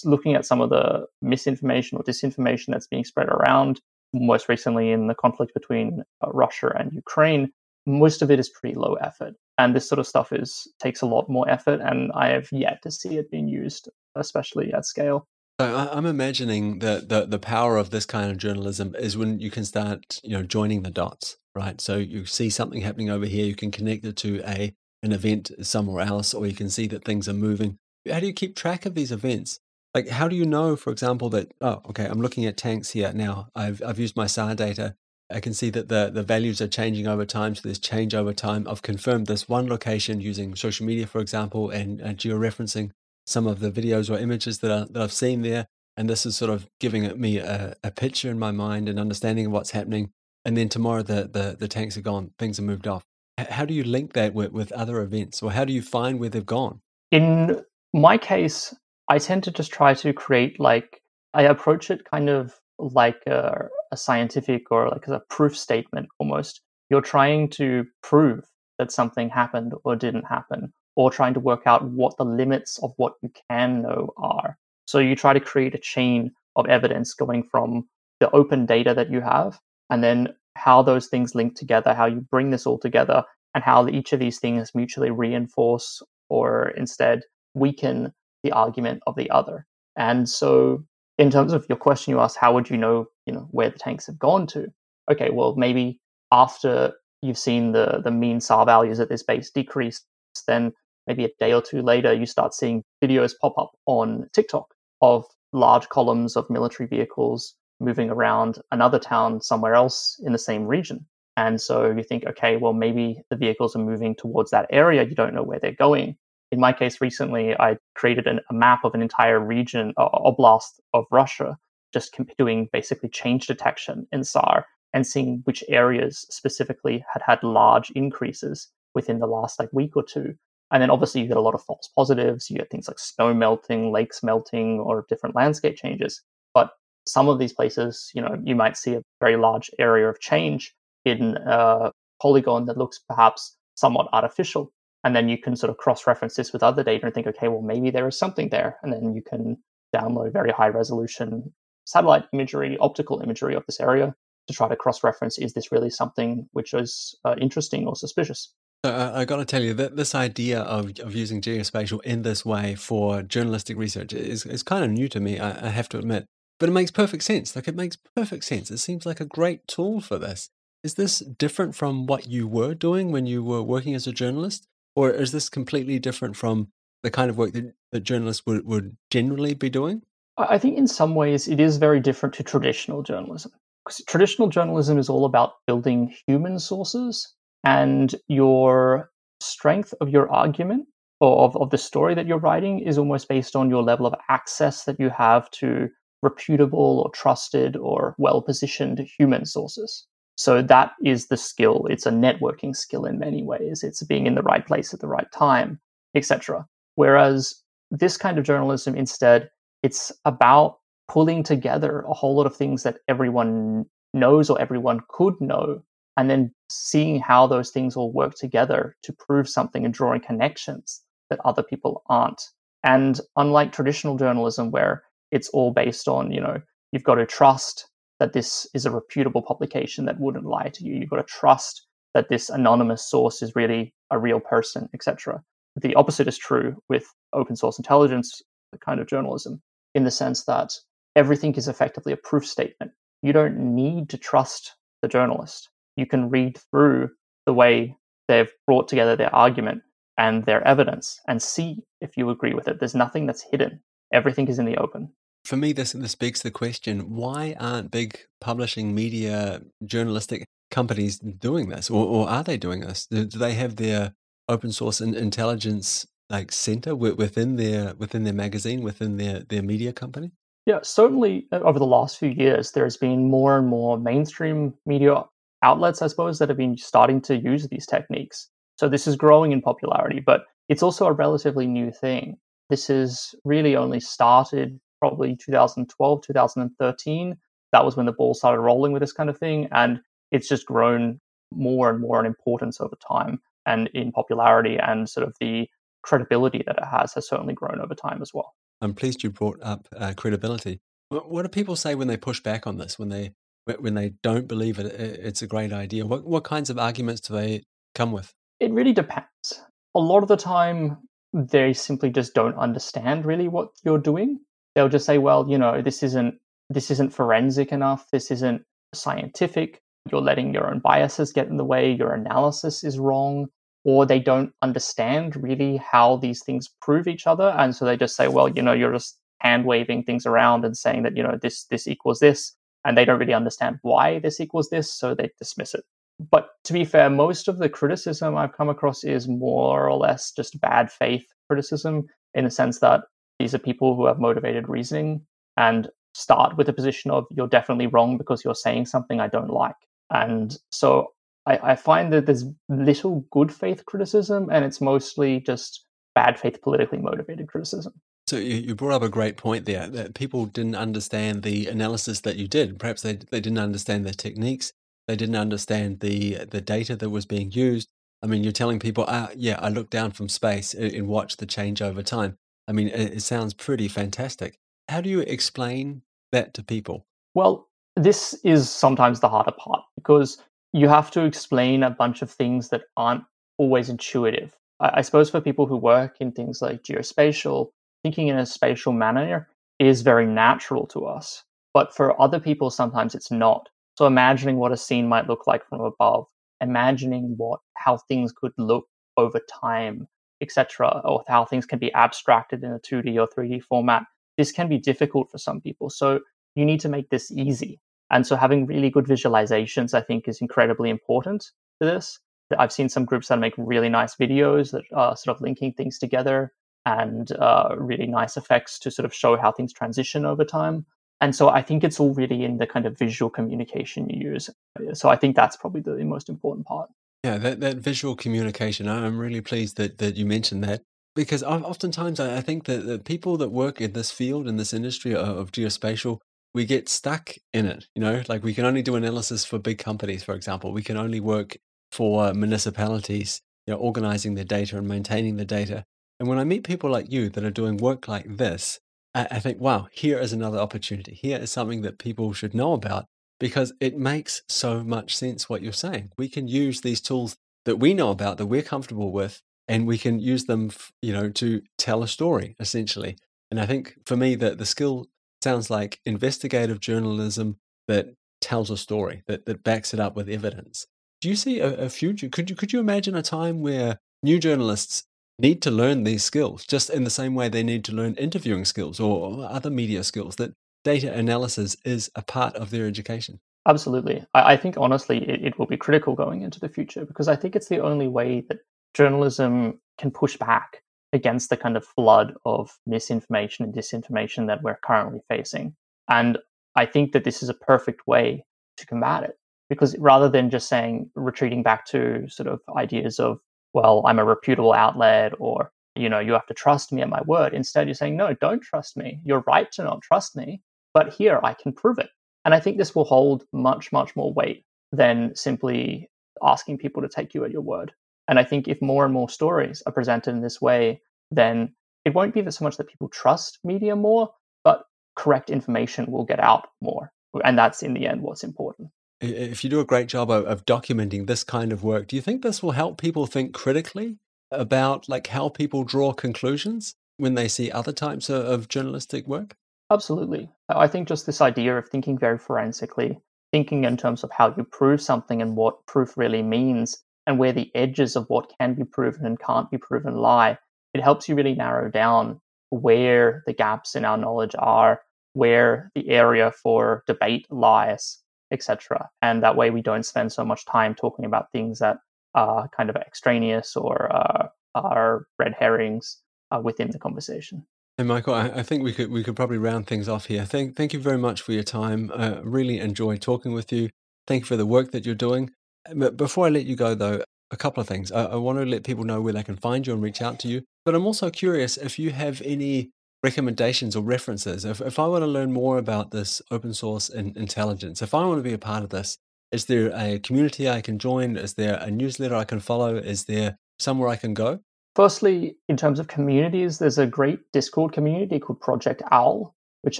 looking 0.03 0.35
at 0.35 0.45
some 0.45 0.61
of 0.61 0.69
the 0.69 1.05
misinformation 1.21 1.97
or 1.97 2.03
disinformation 2.03 2.67
that's 2.67 2.87
being 2.87 3.05
spread 3.05 3.27
around, 3.27 3.79
most 4.13 4.49
recently 4.49 4.91
in 4.91 5.07
the 5.07 5.15
conflict 5.15 5.53
between 5.53 6.03
uh, 6.21 6.29
Russia 6.31 6.71
and 6.77 6.93
Ukraine, 6.93 7.51
most 7.85 8.21
of 8.21 8.31
it 8.31 8.39
is 8.39 8.49
pretty 8.49 8.75
low 8.75 8.93
effort. 8.95 9.33
And 9.57 9.75
this 9.75 9.87
sort 9.87 9.99
of 9.99 10.07
stuff 10.07 10.31
is 10.31 10.67
takes 10.81 11.01
a 11.01 11.05
lot 11.05 11.29
more 11.29 11.49
effort, 11.49 11.79
and 11.81 12.11
I 12.13 12.29
have 12.29 12.49
yet 12.51 12.81
to 12.83 12.91
see 12.91 13.17
it 13.17 13.29
being 13.29 13.47
used, 13.47 13.89
especially 14.15 14.73
at 14.73 14.85
scale. 14.85 15.27
So 15.59 15.89
I'm 15.91 16.07
imagining 16.07 16.79
that 16.79 17.09
the 17.09 17.25
the 17.25 17.39
power 17.39 17.77
of 17.77 17.91
this 17.91 18.05
kind 18.05 18.31
of 18.31 18.37
journalism 18.37 18.95
is 18.97 19.15
when 19.15 19.39
you 19.39 19.51
can 19.51 19.65
start, 19.65 20.19
you 20.23 20.31
know, 20.31 20.43
joining 20.43 20.81
the 20.81 20.89
dots, 20.89 21.37
right? 21.55 21.79
So 21.79 21.97
you 21.97 22.25
see 22.25 22.49
something 22.49 22.81
happening 22.81 23.09
over 23.09 23.25
here, 23.25 23.45
you 23.45 23.55
can 23.55 23.71
connect 23.71 24.05
it 24.05 24.15
to 24.17 24.41
a 24.45 24.73
an 25.03 25.11
event 25.11 25.51
somewhere 25.61 26.03
else, 26.03 26.33
or 26.33 26.47
you 26.47 26.55
can 26.55 26.69
see 26.69 26.87
that 26.87 27.05
things 27.05 27.27
are 27.29 27.33
moving. 27.33 27.77
How 28.09 28.19
do 28.19 28.27
you 28.27 28.33
keep 28.33 28.55
track 28.55 28.85
of 28.85 28.95
these 28.95 29.11
events? 29.11 29.59
Like, 29.93 30.09
how 30.09 30.27
do 30.27 30.35
you 30.35 30.45
know, 30.45 30.75
for 30.75 30.91
example, 30.91 31.29
that 31.29 31.53
oh, 31.61 31.81
okay, 31.89 32.05
I'm 32.05 32.21
looking 32.21 32.45
at 32.45 32.57
tanks 32.57 32.91
here 32.91 33.11
now. 33.13 33.49
I've 33.55 33.81
I've 33.85 33.99
used 33.99 34.15
my 34.15 34.27
SAR 34.27 34.55
data. 34.55 34.95
I 35.31 35.39
can 35.39 35.53
see 35.53 35.69
that 35.69 35.87
the 35.87 36.09
the 36.13 36.23
values 36.23 36.61
are 36.61 36.67
changing 36.67 37.07
over 37.07 37.25
time. 37.25 37.55
So 37.55 37.61
there's 37.63 37.79
change 37.79 38.13
over 38.15 38.33
time. 38.33 38.67
I've 38.67 38.81
confirmed 38.81 39.27
this 39.27 39.47
one 39.47 39.67
location 39.67 40.19
using 40.19 40.55
social 40.55 40.85
media, 40.85 41.07
for 41.07 41.21
example, 41.21 41.69
and, 41.69 42.01
and 42.01 42.17
georeferencing 42.17 42.91
some 43.25 43.47
of 43.47 43.59
the 43.59 43.71
videos 43.71 44.13
or 44.13 44.19
images 44.19 44.59
that, 44.59 44.71
I, 44.71 44.85
that 44.89 45.01
I've 45.01 45.13
seen 45.13 45.43
there. 45.43 45.67
And 45.95 46.09
this 46.09 46.25
is 46.25 46.35
sort 46.35 46.51
of 46.51 46.67
giving 46.79 47.19
me 47.19 47.37
a, 47.37 47.75
a 47.83 47.91
picture 47.91 48.29
in 48.29 48.39
my 48.39 48.51
mind 48.51 48.89
and 48.89 48.99
understanding 48.99 49.45
of 49.45 49.51
what's 49.51 49.71
happening. 49.71 50.11
And 50.43 50.57
then 50.57 50.69
tomorrow 50.69 51.03
the, 51.03 51.29
the, 51.31 51.55
the 51.57 51.67
tanks 51.67 51.97
are 51.97 52.01
gone, 52.01 52.31
things 52.37 52.59
are 52.59 52.63
moved 52.63 52.87
off. 52.87 53.05
How 53.37 53.65
do 53.65 53.73
you 53.73 53.83
link 53.83 54.13
that 54.13 54.33
with, 54.33 54.51
with 54.51 54.71
other 54.73 55.01
events 55.01 55.41
or 55.41 55.51
how 55.51 55.65
do 55.65 55.73
you 55.73 55.81
find 55.81 56.19
where 56.19 56.29
they've 56.29 56.45
gone? 56.45 56.81
In 57.11 57.63
my 57.93 58.17
case, 58.17 58.75
I 59.07 59.19
tend 59.19 59.43
to 59.43 59.51
just 59.51 59.71
try 59.71 59.93
to 59.93 60.13
create 60.13 60.59
like, 60.59 61.01
I 61.33 61.43
approach 61.43 61.91
it 61.91 62.09
kind 62.09 62.29
of 62.29 62.53
like 62.79 63.21
a, 63.27 63.67
a 63.91 63.97
scientific 63.97 64.71
or 64.71 64.89
like 64.89 65.07
a 65.07 65.21
proof 65.29 65.57
statement 65.57 66.09
almost. 66.19 66.61
You're 66.89 67.01
trying 67.01 67.49
to 67.51 67.85
prove 68.01 68.43
that 68.79 68.91
something 68.91 69.29
happened 69.29 69.73
or 69.83 69.95
didn't 69.95 70.25
happen 70.25 70.73
or 70.95 71.11
trying 71.11 71.33
to 71.33 71.39
work 71.39 71.63
out 71.65 71.83
what 71.91 72.17
the 72.17 72.25
limits 72.25 72.79
of 72.83 72.93
what 72.97 73.13
you 73.21 73.31
can 73.49 73.81
know 73.81 74.11
are. 74.17 74.57
So 74.85 74.99
you 74.99 75.15
try 75.15 75.33
to 75.33 75.39
create 75.39 75.75
a 75.75 75.79
chain 75.79 76.31
of 76.55 76.67
evidence 76.67 77.13
going 77.13 77.43
from 77.43 77.87
the 78.19 78.29
open 78.31 78.65
data 78.65 78.93
that 78.93 79.11
you 79.11 79.21
have 79.21 79.59
and 79.89 80.03
then 80.03 80.29
how 80.55 80.81
those 80.81 81.07
things 81.07 81.35
link 81.35 81.55
together, 81.55 81.93
how 81.93 82.05
you 82.05 82.21
bring 82.31 82.51
this 82.51 82.65
all 82.65 82.77
together, 82.77 83.23
and 83.55 83.63
how 83.63 83.87
each 83.87 84.13
of 84.13 84.19
these 84.19 84.39
things 84.39 84.71
mutually 84.75 85.11
reinforce 85.11 86.01
or 86.29 86.69
instead 86.69 87.21
weaken 87.53 88.13
the 88.43 88.51
argument 88.51 89.01
of 89.07 89.15
the 89.15 89.29
other. 89.29 89.65
And 89.95 90.27
so, 90.27 90.83
in 91.17 91.29
terms 91.29 91.53
of 91.53 91.65
your 91.69 91.77
question, 91.77 92.11
you 92.11 92.19
asked, 92.19 92.37
how 92.37 92.53
would 92.53 92.69
you 92.69 92.77
know, 92.77 93.07
you 93.25 93.33
know, 93.33 93.47
where 93.51 93.69
the 93.69 93.79
tanks 93.79 94.07
have 94.07 94.19
gone 94.19 94.47
to? 94.47 94.67
Okay, 95.11 95.29
well, 95.29 95.55
maybe 95.55 95.99
after 96.31 96.93
you've 97.21 97.37
seen 97.37 97.71
the 97.71 98.01
the 98.03 98.11
mean 98.11 98.41
SAR 98.41 98.65
values 98.65 98.99
at 98.99 99.09
this 99.09 99.23
base 99.23 99.49
decrease, 99.49 100.01
then 100.47 100.73
maybe 101.07 101.25
a 101.25 101.29
day 101.39 101.53
or 101.53 101.61
two 101.61 101.81
later, 101.81 102.13
you 102.13 102.25
start 102.25 102.53
seeing 102.53 102.83
videos 103.03 103.33
pop 103.39 103.57
up 103.57 103.71
on 103.85 104.29
TikTok 104.33 104.73
of 105.01 105.25
large 105.51 105.89
columns 105.89 106.35
of 106.35 106.49
military 106.49 106.87
vehicles 106.87 107.55
moving 107.79 108.09
around 108.09 108.59
another 108.71 108.99
town 108.99 109.41
somewhere 109.41 109.75
else 109.75 110.19
in 110.25 110.31
the 110.31 110.39
same 110.39 110.65
region. 110.65 111.05
And 111.35 111.59
so 111.59 111.91
you 111.91 112.03
think, 112.03 112.25
okay, 112.25 112.57
well, 112.57 112.73
maybe 112.73 113.21
the 113.29 113.35
vehicles 113.35 113.75
are 113.75 113.83
moving 113.83 114.15
towards 114.15 114.51
that 114.51 114.67
area. 114.69 115.03
You 115.03 115.15
don't 115.15 115.33
know 115.33 115.43
where 115.43 115.59
they're 115.59 115.71
going. 115.71 116.15
In 116.53 116.59
my 116.59 116.71
case, 116.71 117.01
recently, 117.01 117.55
I 117.59 117.77
created 117.95 118.27
an, 118.27 118.39
a 118.49 118.53
map 118.53 118.83
of 118.83 118.93
an 118.93 119.01
entire 119.01 119.39
region, 119.39 119.93
uh, 119.97 120.09
oblast 120.09 120.79
of 120.93 121.05
Russia, 121.11 121.57
just 121.91 122.15
doing 122.37 122.69
basically 122.71 123.09
change 123.09 123.47
detection 123.47 124.07
in 124.11 124.23
SAR 124.23 124.65
and 124.93 125.05
seeing 125.07 125.41
which 125.45 125.63
areas 125.67 126.25
specifically 126.29 127.03
had 127.11 127.23
had 127.25 127.41
large 127.43 127.89
increases 127.91 128.69
within 128.93 129.19
the 129.19 129.27
last 129.27 129.59
like 129.59 129.69
week 129.73 129.97
or 129.97 130.03
two 130.03 130.35
and 130.73 130.81
then 130.81 130.89
obviously 130.89 131.21
you 131.21 131.27
get 131.27 131.37
a 131.37 131.41
lot 131.41 131.53
of 131.53 131.63
false 131.63 131.87
positives. 131.95 132.49
You 132.49 132.57
get 132.57 132.71
things 132.71 132.87
like 132.87 132.97
snow 132.97 133.31
melting, 133.31 133.91
lakes 133.91 134.23
melting, 134.23 134.79
or 134.79 135.05
different 135.07 135.35
landscape 135.35 135.77
changes. 135.77 136.21
But 136.53 136.71
some 137.05 137.29
of 137.29 137.37
these 137.37 137.53
places, 137.53 138.11
you 138.15 138.21
know, 138.21 138.41
you 138.43 138.55
might 138.55 138.75
see 138.75 138.95
a 138.95 139.03
very 139.19 139.37
large 139.37 139.69
area 139.77 140.09
of 140.09 140.19
change 140.19 140.73
in 141.05 141.37
a 141.45 141.91
polygon 142.19 142.65
that 142.65 142.77
looks 142.77 142.99
perhaps 143.07 143.55
somewhat 143.75 144.07
artificial. 144.13 144.71
And 145.03 145.15
then 145.15 145.27
you 145.27 145.37
can 145.37 145.55
sort 145.55 145.69
of 145.69 145.77
cross 145.77 146.07
reference 146.07 146.35
this 146.35 146.53
with 146.53 146.63
other 146.63 146.83
data 146.83 147.05
and 147.05 147.13
think, 147.13 147.27
okay, 147.27 147.49
well, 147.49 147.61
maybe 147.61 147.89
there 147.89 148.07
is 148.07 148.17
something 148.17 148.49
there. 148.49 148.77
And 148.83 148.93
then 148.93 149.13
you 149.13 149.21
can 149.21 149.57
download 149.93 150.31
very 150.31 150.51
high 150.51 150.69
resolution 150.69 151.53
satellite 151.85 152.23
imagery, 152.31 152.77
optical 152.79 153.21
imagery 153.21 153.55
of 153.55 153.65
this 153.65 153.79
area 153.79 154.15
to 154.47 154.53
try 154.53 154.67
to 154.67 154.75
cross 154.75 155.03
reference 155.03 155.37
is 155.37 155.53
this 155.53 155.71
really 155.71 155.89
something 155.89 156.47
which 156.51 156.73
is 156.73 157.15
uh, 157.25 157.35
interesting 157.39 157.87
or 157.87 157.95
suspicious? 157.95 158.53
Uh, 158.83 159.11
I 159.13 159.23
got 159.23 159.37
to 159.37 159.45
tell 159.45 159.61
you 159.61 159.73
that 159.75 159.95
this 159.95 160.13
idea 160.13 160.61
of, 160.61 160.99
of 160.99 161.15
using 161.15 161.41
geospatial 161.41 162.01
in 162.03 162.23
this 162.23 162.45
way 162.45 162.75
for 162.75 163.21
journalistic 163.21 163.77
research 163.77 164.11
is, 164.11 164.45
is 164.45 164.61
kind 164.61 164.83
of 164.83 164.91
new 164.91 165.07
to 165.09 165.21
me, 165.21 165.39
I, 165.39 165.67
I 165.67 165.69
have 165.69 165.87
to 165.89 165.97
admit. 165.97 166.25
But 166.59 166.69
it 166.69 166.73
makes 166.73 166.91
perfect 166.91 167.23
sense. 167.23 167.55
Like, 167.55 167.67
it 167.67 167.75
makes 167.75 167.97
perfect 168.15 168.43
sense. 168.43 168.69
It 168.69 168.77
seems 168.77 169.05
like 169.05 169.21
a 169.21 169.25
great 169.25 169.67
tool 169.67 170.01
for 170.01 170.17
this. 170.17 170.49
Is 170.83 170.95
this 170.95 171.19
different 171.19 171.75
from 171.75 172.05
what 172.05 172.27
you 172.27 172.45
were 172.45 172.73
doing 172.73 173.11
when 173.11 173.25
you 173.25 173.41
were 173.41 173.63
working 173.63 173.95
as 173.95 174.05
a 174.05 174.11
journalist? 174.11 174.67
Or 174.95 175.09
is 175.09 175.31
this 175.31 175.49
completely 175.49 175.99
different 175.99 176.35
from 176.35 176.69
the 177.01 177.11
kind 177.11 177.29
of 177.29 177.37
work 177.37 177.53
that, 177.53 177.73
that 177.91 178.01
journalists 178.01 178.45
would, 178.45 178.65
would 178.65 178.95
generally 179.09 179.53
be 179.53 179.69
doing? 179.69 180.03
I 180.37 180.57
think 180.57 180.77
in 180.77 180.87
some 180.87 181.15
ways 181.15 181.47
it 181.47 181.59
is 181.59 181.77
very 181.77 181.99
different 181.99 182.33
to 182.35 182.43
traditional 182.43 183.03
journalism. 183.03 183.51
Because 183.85 184.03
traditional 184.07 184.47
journalism 184.47 184.97
is 184.97 185.09
all 185.09 185.25
about 185.25 185.53
building 185.67 186.15
human 186.27 186.57
sources 186.59 187.33
and 187.63 188.15
your 188.27 189.11
strength 189.41 189.93
of 189.99 190.09
your 190.09 190.31
argument 190.31 190.87
or 191.19 191.45
of, 191.45 191.55
of 191.57 191.69
the 191.69 191.77
story 191.77 192.15
that 192.15 192.25
you're 192.25 192.39
writing 192.39 192.79
is 192.79 192.97
almost 192.97 193.27
based 193.27 193.55
on 193.55 193.69
your 193.69 193.83
level 193.83 194.05
of 194.05 194.15
access 194.29 194.85
that 194.85 194.99
you 194.99 195.09
have 195.09 195.49
to 195.51 195.89
reputable 196.21 197.01
or 197.01 197.11
trusted 197.11 197.75
or 197.75 198.15
well 198.17 198.41
positioned 198.41 199.05
human 199.17 199.45
sources. 199.45 200.07
So 200.35 200.61
that 200.61 200.91
is 201.03 201.27
the 201.27 201.37
skill. 201.37 201.85
It's 201.89 202.05
a 202.05 202.11
networking 202.11 202.75
skill 202.75 203.05
in 203.05 203.19
many 203.19 203.43
ways. 203.43 203.83
It's 203.83 204.03
being 204.03 204.25
in 204.25 204.35
the 204.35 204.41
right 204.41 204.65
place 204.65 204.93
at 204.93 204.99
the 204.99 205.07
right 205.07 205.31
time, 205.31 205.79
etc. 206.15 206.65
Whereas 206.95 207.61
this 207.91 208.17
kind 208.17 208.37
of 208.37 208.43
journalism 208.43 208.95
instead, 208.95 209.49
it's 209.83 210.11
about 210.25 210.77
pulling 211.07 211.43
together 211.43 212.01
a 212.01 212.13
whole 212.13 212.35
lot 212.35 212.45
of 212.45 212.55
things 212.55 212.83
that 212.83 212.97
everyone 213.07 213.85
knows 214.13 214.49
or 214.49 214.59
everyone 214.59 215.01
could 215.09 215.39
know 215.39 215.83
and 216.17 216.29
then 216.29 216.53
seeing 216.69 217.19
how 217.19 217.47
those 217.47 217.71
things 217.71 217.95
all 217.95 218.11
work 218.11 218.35
together 218.35 218.95
to 219.03 219.13
prove 219.13 219.49
something 219.49 219.85
and 219.85 219.93
drawing 219.93 220.21
connections 220.21 221.01
that 221.29 221.39
other 221.45 221.63
people 221.63 222.03
aren't. 222.07 222.41
And 222.83 223.19
unlike 223.35 223.71
traditional 223.71 224.17
journalism, 224.17 224.71
where 224.71 225.03
it's 225.31 225.49
all 225.49 225.71
based 225.71 226.07
on, 226.07 226.31
you 226.31 226.41
know, 226.41 226.61
you've 226.91 227.03
got 227.03 227.15
to 227.15 227.25
trust 227.25 227.87
that 228.19 228.33
this 228.33 228.67
is 228.73 228.85
a 228.85 228.91
reputable 228.91 229.41
publication 229.41 230.05
that 230.05 230.19
wouldn't 230.19 230.45
lie 230.45 230.69
to 230.73 230.83
you. 230.83 230.95
You've 230.95 231.09
got 231.09 231.17
to 231.17 231.23
trust 231.23 231.85
that 232.13 232.29
this 232.29 232.49
anonymous 232.49 233.09
source 233.09 233.41
is 233.41 233.55
really 233.55 233.93
a 234.11 234.19
real 234.19 234.39
person, 234.39 234.89
etc. 234.93 235.41
The 235.75 235.95
opposite 235.95 236.27
is 236.27 236.37
true 236.37 236.75
with 236.89 237.05
open 237.33 237.55
source 237.55 237.79
intelligence 237.79 238.41
the 238.71 238.77
kind 238.79 238.99
of 238.99 239.07
journalism, 239.07 239.61
in 239.93 240.03
the 240.03 240.11
sense 240.11 240.45
that 240.45 240.73
everything 241.15 241.53
is 241.55 241.67
effectively 241.67 242.11
a 242.11 242.17
proof 242.17 242.45
statement. 242.45 242.91
You 243.21 243.31
don't 243.33 243.75
need 243.75 244.09
to 244.09 244.17
trust 244.17 244.75
the 245.01 245.07
journalist 245.07 245.69
you 245.95 246.05
can 246.05 246.29
read 246.29 246.57
through 246.71 247.09
the 247.45 247.53
way 247.53 247.95
they've 248.27 248.51
brought 248.65 248.87
together 248.87 249.15
their 249.15 249.33
argument 249.33 249.81
and 250.17 250.45
their 250.45 250.65
evidence 250.67 251.19
and 251.27 251.41
see 251.41 251.83
if 252.01 252.17
you 252.17 252.29
agree 252.29 252.53
with 252.53 252.67
it. 252.67 252.79
There's 252.79 252.95
nothing 252.95 253.25
that's 253.25 253.45
hidden. 253.51 253.81
Everything 254.11 254.47
is 254.47 254.59
in 254.59 254.65
the 254.65 254.77
open. 254.77 255.11
For 255.45 255.57
me, 255.57 255.73
this 255.73 255.91
this 255.91 256.15
begs 256.15 256.41
the 256.41 256.51
question: 256.51 257.15
Why 257.15 257.55
aren't 257.59 257.91
big 257.91 258.17
publishing 258.39 258.95
media 258.95 259.61
journalistic 259.85 260.45
companies 260.71 261.19
doing 261.19 261.69
this, 261.69 261.89
or, 261.89 262.05
or 262.05 262.29
are 262.29 262.43
they 262.43 262.57
doing 262.57 262.81
this? 262.81 263.05
Do, 263.07 263.25
do 263.25 263.37
they 263.37 263.53
have 263.53 263.75
their 263.75 264.13
open 264.49 264.71
source 264.71 265.01
intelligence 265.01 266.05
like 266.29 266.51
center 266.51 266.95
within 266.95 267.57
their 267.57 267.93
within 267.95 268.23
their 268.23 268.33
magazine, 268.33 268.81
within 268.81 269.17
their 269.17 269.39
their 269.41 269.61
media 269.61 269.91
company? 269.91 270.31
Yeah, 270.65 270.79
certainly 270.81 271.47
uh, 271.51 271.59
over 271.59 271.77
the 271.77 271.85
last 271.85 272.17
few 272.17 272.29
years, 272.29 272.71
there's 272.71 272.97
been 272.97 273.29
more 273.29 273.57
and 273.57 273.67
more 273.67 273.97
mainstream 273.97 274.73
media 274.85 275.23
outlets, 275.61 276.01
I 276.01 276.07
suppose, 276.07 276.39
that 276.39 276.49
have 276.49 276.57
been 276.57 276.77
starting 276.77 277.21
to 277.21 277.35
use 277.37 277.67
these 277.67 277.85
techniques. 277.85 278.49
So 278.77 278.87
this 278.87 279.07
is 279.07 279.15
growing 279.15 279.51
in 279.51 279.61
popularity, 279.61 280.21
but 280.25 280.45
it's 280.69 280.83
also 280.83 281.05
a 281.05 281.11
relatively 281.11 281.67
new 281.67 281.91
thing. 281.91 282.37
This 282.69 282.87
has 282.87 283.35
really 283.43 283.75
only 283.75 283.99
started 283.99 284.79
probably 285.03 285.35
2012, 285.35 286.21
2013. 286.21 287.37
That 287.73 287.83
was 287.83 287.97
when 287.97 288.05
the 288.05 288.13
ball 288.13 288.33
started 288.33 288.61
rolling 288.61 288.93
with 288.93 289.01
this 289.01 289.11
kind 289.11 289.29
of 289.29 289.37
thing. 289.37 289.67
And 289.73 289.99
it's 290.31 290.47
just 290.47 290.65
grown 290.65 291.19
more 291.51 291.89
and 291.89 291.99
more 291.99 292.21
in 292.21 292.25
importance 292.25 292.79
over 292.79 292.95
time 293.05 293.41
and 293.65 293.89
in 293.93 294.13
popularity 294.13 294.77
and 294.77 295.09
sort 295.09 295.27
of 295.27 295.35
the 295.41 295.67
credibility 296.03 296.63
that 296.65 296.77
it 296.77 296.85
has 296.85 297.13
has 297.15 297.27
certainly 297.27 297.53
grown 297.53 297.81
over 297.81 297.93
time 297.93 298.21
as 298.21 298.33
well. 298.33 298.53
I'm 298.79 298.93
pleased 298.93 299.23
you 299.23 299.29
brought 299.29 299.59
up 299.61 299.89
uh, 299.97 300.13
credibility. 300.15 300.79
What 301.09 301.41
do 301.41 301.49
people 301.49 301.75
say 301.75 301.95
when 301.95 302.07
they 302.07 302.15
push 302.15 302.39
back 302.39 302.65
on 302.65 302.77
this? 302.77 302.97
When 302.97 303.09
they 303.09 303.33
when 303.79 303.95
they 303.95 304.13
don't 304.23 304.47
believe 304.47 304.79
it, 304.79 304.85
it's 304.85 305.41
a 305.41 305.47
great 305.47 305.73
idea. 305.73 306.05
What 306.05 306.25
what 306.25 306.45
kinds 306.45 306.69
of 306.69 306.79
arguments 306.79 307.19
do 307.19 307.33
they 307.33 307.63
come 307.93 308.13
with? 308.13 308.31
It 308.61 308.71
really 308.71 308.93
depends. 308.93 309.61
A 309.95 309.99
lot 309.99 310.23
of 310.23 310.29
the 310.29 310.37
time, 310.37 310.97
they 311.33 311.73
simply 311.73 312.09
just 312.09 312.33
don't 312.33 312.55
understand 312.55 313.25
really 313.25 313.49
what 313.49 313.67
you're 313.83 313.99
doing. 313.99 314.39
They'll 314.75 314.89
just 314.89 315.05
say, 315.05 315.17
well, 315.17 315.49
you 315.49 315.57
know, 315.57 315.81
this 315.81 316.03
isn't 316.03 316.35
this 316.69 316.89
isn't 316.91 317.13
forensic 317.13 317.71
enough. 317.71 318.07
This 318.11 318.31
isn't 318.31 318.63
scientific. 318.93 319.81
You're 320.11 320.21
letting 320.21 320.53
your 320.53 320.69
own 320.69 320.79
biases 320.79 321.31
get 321.31 321.47
in 321.47 321.57
the 321.57 321.65
way. 321.65 321.91
Your 321.91 322.13
analysis 322.13 322.83
is 322.83 322.99
wrong. 322.99 323.47
Or 323.85 324.05
they 324.05 324.19
don't 324.19 324.53
understand 324.61 325.35
really 325.35 325.77
how 325.77 326.15
these 326.17 326.41
things 326.41 326.69
prove 326.81 327.07
each 327.07 327.27
other. 327.27 327.53
And 327.57 327.75
so 327.75 327.83
they 327.83 327.97
just 327.97 328.15
say, 328.15 328.29
well, 328.29 328.47
you 328.49 328.61
know, 328.61 328.71
you're 328.71 328.93
just 328.93 329.19
hand 329.39 329.65
waving 329.65 330.03
things 330.03 330.25
around 330.25 330.63
and 330.63 330.77
saying 330.77 331.03
that, 331.03 331.17
you 331.17 331.23
know, 331.23 331.37
this 331.41 331.65
this 331.65 331.87
equals 331.87 332.19
this. 332.19 332.55
And 332.85 332.97
they 332.97 333.05
don't 333.05 333.19
really 333.19 333.33
understand 333.33 333.79
why 333.81 334.19
this 334.19 334.39
equals 334.39 334.69
this, 334.69 334.93
so 334.93 335.15
they 335.15 335.29
dismiss 335.39 335.73
it. 335.73 335.83
But 336.31 336.49
to 336.65 336.73
be 336.73 336.85
fair, 336.85 337.09
most 337.09 337.47
of 337.47 337.57
the 337.57 337.69
criticism 337.69 338.35
I've 338.35 338.55
come 338.55 338.69
across 338.69 339.03
is 339.03 339.27
more 339.27 339.87
or 339.89 339.97
less 339.97 340.31
just 340.31 340.59
bad 340.59 340.91
faith 340.91 341.25
criticism 341.49 342.07
in 342.33 342.45
the 342.45 342.51
sense 342.51 342.79
that 342.79 343.03
these 343.39 343.53
are 343.53 343.59
people 343.59 343.95
who 343.95 344.05
have 344.05 344.19
motivated 344.19 344.69
reasoning 344.69 345.21
and 345.57 345.89
start 346.13 346.57
with 346.57 346.69
a 346.69 346.73
position 346.73 347.11
of 347.11 347.25
you're 347.31 347.47
definitely 347.47 347.87
wrong 347.87 348.17
because 348.17 348.43
you're 348.43 348.55
saying 348.55 348.85
something 348.85 349.19
I 349.19 349.27
don't 349.27 349.49
like. 349.49 349.75
And 350.11 350.55
so 350.71 351.13
I, 351.45 351.59
I 351.71 351.75
find 351.75 352.13
that 352.13 352.25
there's 352.25 352.45
little 352.69 353.25
good 353.31 353.51
faith 353.51 353.85
criticism 353.85 354.49
and 354.51 354.63
it's 354.63 354.79
mostly 354.79 355.39
just 355.39 355.85
bad 356.15 356.39
faith 356.39 356.61
politically 356.61 356.99
motivated 356.99 357.47
criticism. 357.47 357.93
So 358.27 358.37
you, 358.37 358.73
brought 358.73 358.93
up 358.93 359.01
a 359.01 359.09
great 359.09 359.35
point 359.35 359.65
there 359.65 359.87
that 359.87 360.15
people 360.15 360.45
didn't 360.45 360.75
understand 360.75 361.43
the 361.43 361.67
analysis 361.67 362.21
that 362.21 362.37
you 362.37 362.47
did. 362.47 362.79
Perhaps 362.79 363.01
they, 363.01 363.13
they 363.15 363.41
didn't 363.41 363.59
understand 363.59 364.05
the 364.05 364.13
techniques. 364.13 364.71
They 365.07 365.17
didn't 365.17 365.35
understand 365.35 365.99
the 365.99 366.45
the 366.45 366.61
data 366.61 366.95
that 366.95 367.09
was 367.09 367.25
being 367.25 367.51
used. 367.51 367.89
I 368.21 368.27
mean, 368.27 368.41
you're 368.41 368.53
telling 368.53 368.79
people, 368.79 369.03
ah, 369.09 369.29
yeah, 369.35 369.59
I 369.61 369.67
looked 369.67 369.89
down 369.89 370.11
from 370.11 370.29
space 370.29 370.73
and, 370.73 370.93
and 370.93 371.07
watched 371.07 371.39
the 371.39 371.45
change 371.45 371.81
over 371.81 372.01
time. 372.01 372.37
I 372.67 372.71
mean, 372.71 372.87
it, 372.87 373.15
it 373.15 373.21
sounds 373.21 373.53
pretty 373.53 373.87
fantastic. 373.87 374.57
How 374.89 375.01
do 375.01 375.09
you 375.09 375.21
explain 375.21 376.01
that 376.31 376.53
to 376.55 376.63
people? 376.63 377.05
Well, 377.33 377.67
this 377.95 378.33
is 378.43 378.69
sometimes 378.69 379.19
the 379.19 379.29
harder 379.29 379.51
part 379.51 379.81
because 379.95 380.41
you 380.71 380.87
have 380.87 381.11
to 381.11 381.23
explain 381.23 381.83
a 381.83 381.89
bunch 381.89 382.21
of 382.21 382.31
things 382.31 382.69
that 382.69 382.83
aren't 382.97 383.23
always 383.57 383.89
intuitive. 383.89 384.55
I, 384.79 384.91
I 384.95 385.01
suppose 385.01 385.29
for 385.29 385.41
people 385.41 385.65
who 385.65 385.77
work 385.77 386.17
in 386.19 386.31
things 386.31 386.61
like 386.61 386.83
geospatial, 386.83 387.69
thinking 388.03 388.27
in 388.27 388.37
a 388.37 388.45
spatial 388.45 388.93
manner 388.93 389.47
is 389.79 390.01
very 390.01 390.25
natural 390.25 390.87
to 390.87 391.05
us. 391.05 391.43
But 391.73 391.95
for 391.95 392.19
other 392.21 392.39
people, 392.39 392.69
sometimes 392.69 393.15
it's 393.15 393.31
not. 393.31 393.69
So 393.97 394.05
imagining 394.05 394.57
what 394.57 394.71
a 394.71 394.77
scene 394.77 395.07
might 395.07 395.27
look 395.27 395.45
like 395.47 395.67
from 395.67 395.81
above, 395.81 396.25
imagining 396.61 397.35
what 397.37 397.59
how 397.75 397.97
things 397.97 398.31
could 398.31 398.53
look 398.57 398.85
over 399.17 399.39
time, 399.61 400.07
etc., 400.43 401.01
or 401.03 401.23
how 401.27 401.45
things 401.45 401.65
can 401.65 401.79
be 401.79 401.91
abstracted 401.93 402.63
in 402.63 402.71
a 402.71 402.79
2D 402.79 403.17
or 403.17 403.27
3D 403.27 403.63
format, 403.63 404.03
this 404.37 404.51
can 404.51 404.69
be 404.69 404.77
difficult 404.77 405.31
for 405.31 405.39
some 405.39 405.59
people. 405.59 405.89
So 405.89 406.19
you 406.55 406.65
need 406.65 406.79
to 406.81 406.89
make 406.89 407.09
this 407.09 407.31
easy. 407.31 407.79
And 408.11 408.27
so 408.27 408.35
having 408.35 408.67
really 408.67 408.91
good 408.91 409.05
visualizations, 409.05 409.95
I 409.95 410.01
think, 410.01 410.27
is 410.27 410.41
incredibly 410.41 410.89
important 410.89 411.51
to 411.81 411.87
this. 411.87 412.19
I've 412.57 412.71
seen 412.71 412.89
some 412.89 413.05
groups 413.05 413.29
that 413.29 413.39
make 413.39 413.53
really 413.57 413.89
nice 413.89 414.15
videos 414.15 414.71
that 414.71 414.83
are 414.93 415.17
sort 415.17 415.35
of 415.35 415.41
linking 415.41 415.73
things 415.73 415.97
together 415.97 416.53
and 416.85 417.31
uh, 417.33 417.75
really 417.77 418.05
nice 418.07 418.37
effects 418.37 418.77
to 418.79 418.91
sort 418.91 419.05
of 419.05 419.13
show 419.13 419.37
how 419.37 419.51
things 419.51 419.73
transition 419.73 420.25
over 420.25 420.45
time. 420.45 420.85
And 421.21 421.35
so 421.35 421.49
I 421.49 421.61
think 421.61 421.83
it's 421.83 421.99
all 421.99 422.13
really 422.13 422.43
in 422.43 422.57
the 422.57 422.67
kind 422.67 422.85
of 422.85 422.97
visual 422.97 423.29
communication 423.29 424.09
you 424.09 424.31
use. 424.31 424.49
So 424.93 425.09
I 425.09 425.15
think 425.15 425.35
that's 425.35 425.55
probably 425.55 425.81
the 425.81 426.03
most 426.03 426.27
important 426.27 426.67
part. 426.67 426.89
Yeah, 427.23 427.37
that, 427.37 427.61
that 427.61 427.77
visual 427.77 428.15
communication. 428.15 428.89
I'm 428.89 429.17
really 429.17 429.39
pleased 429.39 429.77
that, 429.77 429.97
that 429.99 430.17
you 430.17 430.25
mentioned 430.25 430.63
that 430.65 430.81
because 431.15 431.41
oftentimes 431.41 432.19
I 432.19 432.41
think 432.41 432.65
that 432.65 432.85
the 432.85 432.99
people 432.99 433.37
that 433.37 433.49
work 433.49 433.79
in 433.79 433.93
this 433.93 434.11
field, 434.11 434.47
in 434.47 434.57
this 434.57 434.73
industry 434.73 435.15
of, 435.15 435.51
geospatial, 435.51 436.19
we 436.53 436.65
get 436.65 436.89
stuck 436.89 437.31
in 437.53 437.65
it. 437.65 437.87
You 437.95 438.01
know, 438.01 438.23
like 438.27 438.43
we 438.43 438.53
can 438.53 438.65
only 438.65 438.81
do 438.81 438.95
analysis 438.95 439.45
for 439.45 439.57
big 439.57 439.77
companies, 439.77 440.23
for 440.23 440.35
example. 440.35 440.73
We 440.73 440.83
can 440.83 440.97
only 440.97 441.21
work 441.21 441.55
for 441.91 442.33
municipalities, 442.33 443.41
you 443.67 443.73
know, 443.73 443.79
organizing 443.79 444.35
their 444.35 444.43
data 444.43 444.77
and 444.77 444.87
maintaining 444.87 445.37
the 445.37 445.45
data. 445.45 445.85
And 446.19 446.27
when 446.27 446.39
I 446.39 446.43
meet 446.43 446.63
people 446.63 446.89
like 446.89 447.11
you 447.11 447.29
that 447.29 447.43
are 447.43 447.51
doing 447.51 447.77
work 447.77 448.07
like 448.07 448.37
this, 448.37 448.79
I, 449.15 449.27
I 449.31 449.39
think, 449.39 449.61
wow, 449.61 449.87
here 449.93 450.19
is 450.19 450.33
another 450.33 450.57
opportunity. 450.57 451.13
Here 451.13 451.37
is 451.37 451.51
something 451.51 451.83
that 451.83 451.99
people 451.99 452.33
should 452.33 452.53
know 452.53 452.73
about 452.73 453.05
because 453.43 453.73
it 453.81 453.97
makes 453.97 454.41
so 454.47 454.85
much 454.85 455.13
sense 455.13 455.49
what 455.49 455.61
you're 455.61 455.73
saying. 455.73 456.09
We 456.17 456.29
can 456.29 456.47
use 456.47 456.79
these 456.79 457.01
tools 457.01 457.35
that 457.65 457.75
we 457.75 457.93
know 457.93 458.09
about, 458.09 458.37
that 458.37 458.45
we're 458.45 458.61
comfortable 458.61 459.11
with, 459.11 459.41
and 459.67 459.85
we 459.85 459.97
can 459.97 460.21
use 460.21 460.45
them, 460.45 460.71
you 461.01 461.11
know, 461.11 461.29
to 461.31 461.61
tell 461.77 462.03
a 462.03 462.07
story 462.07 462.55
essentially. 462.57 463.17
And 463.51 463.59
I 463.59 463.65
think 463.65 463.97
for 464.05 464.15
me, 464.15 464.35
that 464.35 464.59
the 464.59 464.65
skill 464.65 465.07
sounds 465.41 465.69
like 465.69 465.99
investigative 466.05 466.79
journalism 466.79 467.57
that 467.89 468.13
tells 468.39 468.71
a 468.71 468.77
story, 468.77 469.23
that, 469.27 469.45
that 469.45 469.61
backs 469.61 469.93
it 469.93 469.99
up 469.99 470.15
with 470.15 470.29
evidence. 470.29 470.87
Do 471.19 471.27
you 471.27 471.35
see 471.35 471.59
a, 471.59 471.73
a 471.75 471.89
future? 471.89 472.29
Could 472.29 472.49
you 472.49 472.55
could 472.55 472.71
you 472.71 472.79
imagine 472.79 473.13
a 473.13 473.21
time 473.21 473.59
where 473.59 473.99
new 474.23 474.39
journalists 474.39 475.03
need 475.37 475.61
to 475.63 475.71
learn 475.71 476.05
these 476.05 476.23
skills, 476.23 476.65
just 476.65 476.89
in 476.89 477.03
the 477.03 477.09
same 477.09 477.35
way 477.35 477.49
they 477.49 477.63
need 477.63 477.83
to 477.83 477.91
learn 477.91 478.15
interviewing 478.15 478.63
skills 478.63 479.01
or 479.01 479.45
other 479.49 479.69
media 479.69 480.05
skills, 480.05 480.37
that 480.37 480.53
data 480.83 481.13
analysis 481.13 481.77
is 481.85 482.11
a 482.15 482.21
part 482.21 482.55
of 482.55 482.69
their 482.69 482.87
education. 482.87 483.39
Absolutely. 483.65 484.25
I, 484.33 484.53
I 484.53 484.57
think 484.57 484.75
honestly, 484.77 485.17
it, 485.29 485.45
it 485.45 485.59
will 485.59 485.65
be 485.65 485.77
critical 485.77 486.15
going 486.15 486.41
into 486.41 486.59
the 486.59 486.69
future 486.69 487.05
because 487.05 487.27
I 487.27 487.35
think 487.35 487.55
it's 487.55 487.69
the 487.69 487.79
only 487.79 488.07
way 488.07 488.41
that 488.49 488.59
journalism 488.93 489.79
can 489.97 490.11
push 490.11 490.37
back 490.37 490.83
against 491.13 491.49
the 491.49 491.57
kind 491.57 491.77
of 491.77 491.85
flood 491.85 492.33
of 492.45 492.77
misinformation 492.85 493.63
and 493.63 493.73
disinformation 493.73 494.47
that 494.47 494.63
we're 494.63 494.79
currently 494.83 495.21
facing. 495.29 495.75
And 496.09 496.37
I 496.75 496.85
think 496.85 497.11
that 497.13 497.23
this 497.23 497.43
is 497.43 497.49
a 497.49 497.53
perfect 497.53 498.07
way 498.07 498.43
to 498.77 498.85
combat 498.85 499.23
it 499.23 499.37
because 499.69 499.95
rather 499.99 500.27
than 500.27 500.49
just 500.49 500.67
saying 500.67 501.09
retreating 501.15 501.63
back 501.63 501.85
to 501.85 502.27
sort 502.29 502.47
of 502.47 502.59
ideas 502.75 503.19
of 503.19 503.39
well, 503.73 504.03
I'm 504.05 504.19
a 504.19 504.25
reputable 504.25 504.73
outlet 504.73 505.33
or, 505.39 505.71
you 505.95 506.07
know, 506.07 506.19
you 506.19 506.33
have 506.33 506.45
to 506.47 506.53
trust 506.53 506.91
me 506.91 507.01
at 507.01 507.09
my 507.09 507.21
word. 507.25 507.53
Instead, 507.53 507.87
you're 507.87 507.95
saying, 507.95 508.15
no, 508.15 508.33
don't 508.35 508.61
trust 508.61 508.95
me. 508.95 509.19
You're 509.25 509.43
right 509.47 509.71
to 509.73 509.83
not 509.83 510.01
trust 510.01 510.35
me, 510.35 510.61
but 510.93 511.13
here 511.13 511.39
I 511.43 511.53
can 511.53 511.73
prove 511.73 511.99
it. 511.99 512.09
And 512.45 512.53
I 512.53 512.59
think 512.59 512.77
this 512.77 512.93
will 512.93 513.05
hold 513.05 513.43
much, 513.53 513.91
much 513.91 514.15
more 514.15 514.33
weight 514.33 514.65
than 514.91 515.35
simply 515.35 516.09
asking 516.41 516.77
people 516.77 517.01
to 517.01 517.09
take 517.09 517.33
you 517.33 517.45
at 517.45 517.51
your 517.51 517.61
word. 517.61 517.93
And 518.27 518.39
I 518.39 518.43
think 518.43 518.67
if 518.67 518.81
more 518.81 519.05
and 519.05 519.13
more 519.13 519.29
stories 519.29 519.81
are 519.85 519.93
presented 519.93 520.31
in 520.31 520.41
this 520.41 520.61
way, 520.61 521.01
then 521.31 521.73
it 522.05 522.13
won't 522.13 522.33
be 522.33 522.41
that 522.41 522.51
so 522.51 522.65
much 522.65 522.77
that 522.77 522.89
people 522.89 523.09
trust 523.09 523.59
media 523.63 523.95
more, 523.95 524.29
but 524.63 524.85
correct 525.15 525.49
information 525.49 526.11
will 526.11 526.25
get 526.25 526.39
out 526.39 526.67
more. 526.81 527.11
And 527.43 527.57
that's 527.57 527.81
in 527.81 527.93
the 527.93 528.07
end 528.07 528.21
what's 528.21 528.43
important 528.43 528.89
if 529.23 529.63
you 529.63 529.69
do 529.69 529.79
a 529.79 529.85
great 529.85 530.07
job 530.07 530.29
of, 530.29 530.65
documenting 530.65 531.27
this 531.27 531.43
kind 531.43 531.71
of 531.71 531.83
work, 531.83 532.07
do 532.07 532.15
you 532.15 532.21
think 532.21 532.41
this 532.41 532.61
will 532.61 532.71
help 532.71 532.99
people 532.99 533.25
think 533.25 533.53
critically 533.53 534.17
about 534.51 535.07
like 535.07 535.27
how 535.27 535.49
people 535.49 535.83
draw 535.83 536.13
conclusions 536.13 536.95
when 537.17 537.35
they 537.35 537.47
see 537.47 537.71
other 537.71 537.91
types 537.91 538.29
of 538.29 538.67
journalistic 538.67 539.27
work? 539.27 539.55
Absolutely. 539.93 540.49
I 540.69 540.87
think 540.87 541.07
just 541.07 541.27
this 541.27 541.39
idea 541.39 541.77
of 541.77 541.87
thinking 541.87 542.17
very 542.17 542.39
forensically, 542.39 543.19
thinking 543.51 543.83
in 543.83 543.95
terms 543.95 544.23
of 544.23 544.31
how 544.31 544.51
you 544.57 544.63
prove 544.63 544.99
something 544.99 545.39
and 545.39 545.55
what 545.55 545.85
proof 545.85 546.17
really 546.17 546.41
means, 546.41 547.03
and 547.27 547.37
where 547.37 547.53
the 547.53 547.71
edges 547.75 548.15
of 548.15 548.25
what 548.27 548.51
can 548.59 548.73
be 548.73 548.85
proven 548.85 549.23
and 549.23 549.39
can't 549.39 549.69
be 549.69 549.77
proven 549.77 550.15
lie, 550.15 550.57
it 550.95 551.01
helps 551.03 551.29
you 551.29 551.35
really 551.35 551.53
narrow 551.53 551.91
down 551.91 552.41
where 552.71 553.43
the 553.45 553.53
gaps 553.53 553.95
in 553.95 554.03
our 554.03 554.17
knowledge 554.17 554.55
are, 554.57 555.01
where 555.33 555.91
the 555.93 556.09
area 556.09 556.51
for 556.51 557.03
debate 557.05 557.45
lies, 557.51 558.17
etc. 558.49 559.11
And 559.21 559.43
that 559.43 559.55
way 559.55 559.69
we 559.69 559.83
don't 559.83 560.07
spend 560.07 560.31
so 560.31 560.43
much 560.43 560.65
time 560.65 560.95
talking 560.95 561.25
about 561.25 561.51
things 561.51 561.77
that 561.79 561.97
are 562.33 562.67
kind 562.75 562.89
of 562.89 562.95
extraneous 562.95 563.75
or 563.75 564.11
uh, 564.11 564.47
are 564.73 565.27
red 565.37 565.53
herrings 565.59 566.19
uh, 566.49 566.59
within 566.63 566.89
the 566.89 566.97
conversation. 566.97 567.67
Michael, 568.03 568.33
I, 568.33 568.47
I, 568.49 568.63
think 568.63 568.83
we 568.83 568.93
could 568.93 569.11
we 569.11 569.23
could 569.23 569.35
probably 569.35 569.57
round 569.57 569.87
things 569.87 570.07
off 570.07 570.25
here. 570.25 570.45
Thank 570.45 570.75
thank 570.75 570.93
you 570.93 570.99
very 570.99 571.17
much 571.17 571.41
for 571.41 571.51
your 571.51 571.63
time. 571.63 572.11
Uh, 572.13 572.39
really 572.43 572.79
enjoyed 572.79 573.21
talking 573.21 573.53
with 573.53 573.71
you. 573.71 573.89
Thank 574.27 574.41
you 574.43 574.45
for 574.45 574.57
the 574.57 574.65
work 574.65 574.91
that 574.91 575.05
you're 575.05 575.15
doing. 575.15 575.51
But 575.93 576.15
before 576.15 576.45
I 576.45 576.49
let 576.49 576.65
you 576.65 576.75
go, 576.75 576.95
though, 576.95 577.23
a 577.51 577.57
couple 577.57 577.81
of 577.81 577.87
things. 577.87 578.11
I, 578.11 578.25
I 578.25 578.35
want 578.35 578.59
to 578.59 578.65
let 578.65 578.83
people 578.83 579.03
know 579.03 579.21
where 579.21 579.33
they 579.33 579.43
can 579.43 579.57
find 579.57 579.85
you 579.85 579.93
and 579.93 580.01
reach 580.01 580.21
out 580.21 580.39
to 580.39 580.47
you. 580.47 580.63
But 580.85 580.95
I'm 580.95 581.05
also 581.05 581.29
curious 581.29 581.77
if 581.77 581.99
you 581.99 582.11
have 582.11 582.41
any 582.43 582.91
recommendations 583.23 583.95
or 583.95 584.03
references. 584.03 584.65
If, 584.65 584.81
if 584.81 584.99
I 584.99 585.07
want 585.07 585.23
to 585.23 585.27
learn 585.27 585.53
more 585.53 585.77
about 585.77 586.11
this 586.11 586.41
open 586.51 586.73
source 586.73 587.09
in, 587.09 587.37
intelligence, 587.37 588.01
if 588.01 588.13
I 588.13 588.25
want 588.25 588.39
to 588.39 588.43
be 588.43 588.53
a 588.53 588.57
part 588.57 588.83
of 588.83 588.89
this, 588.89 589.17
is 589.51 589.65
there 589.65 589.91
a 589.95 590.19
community 590.19 590.67
I 590.67 590.81
can 590.81 590.99
join? 590.99 591.37
Is 591.37 591.53
there 591.53 591.75
a 591.75 591.91
newsletter 591.91 592.35
I 592.35 592.43
can 592.43 592.59
follow? 592.59 592.95
Is 592.95 593.25
there 593.25 593.55
somewhere 593.79 594.09
I 594.09 594.15
can 594.15 594.33
go? 594.33 594.59
Firstly, 594.95 595.55
in 595.67 595.77
terms 595.77 595.99
of 595.99 596.07
communities, 596.07 596.77
there's 596.77 596.99
a 596.99 597.07
great 597.07 597.39
Discord 597.51 597.93
community 597.93 598.39
called 598.39 598.61
Project 598.61 599.01
Owl, 599.11 599.55
which 599.81 599.99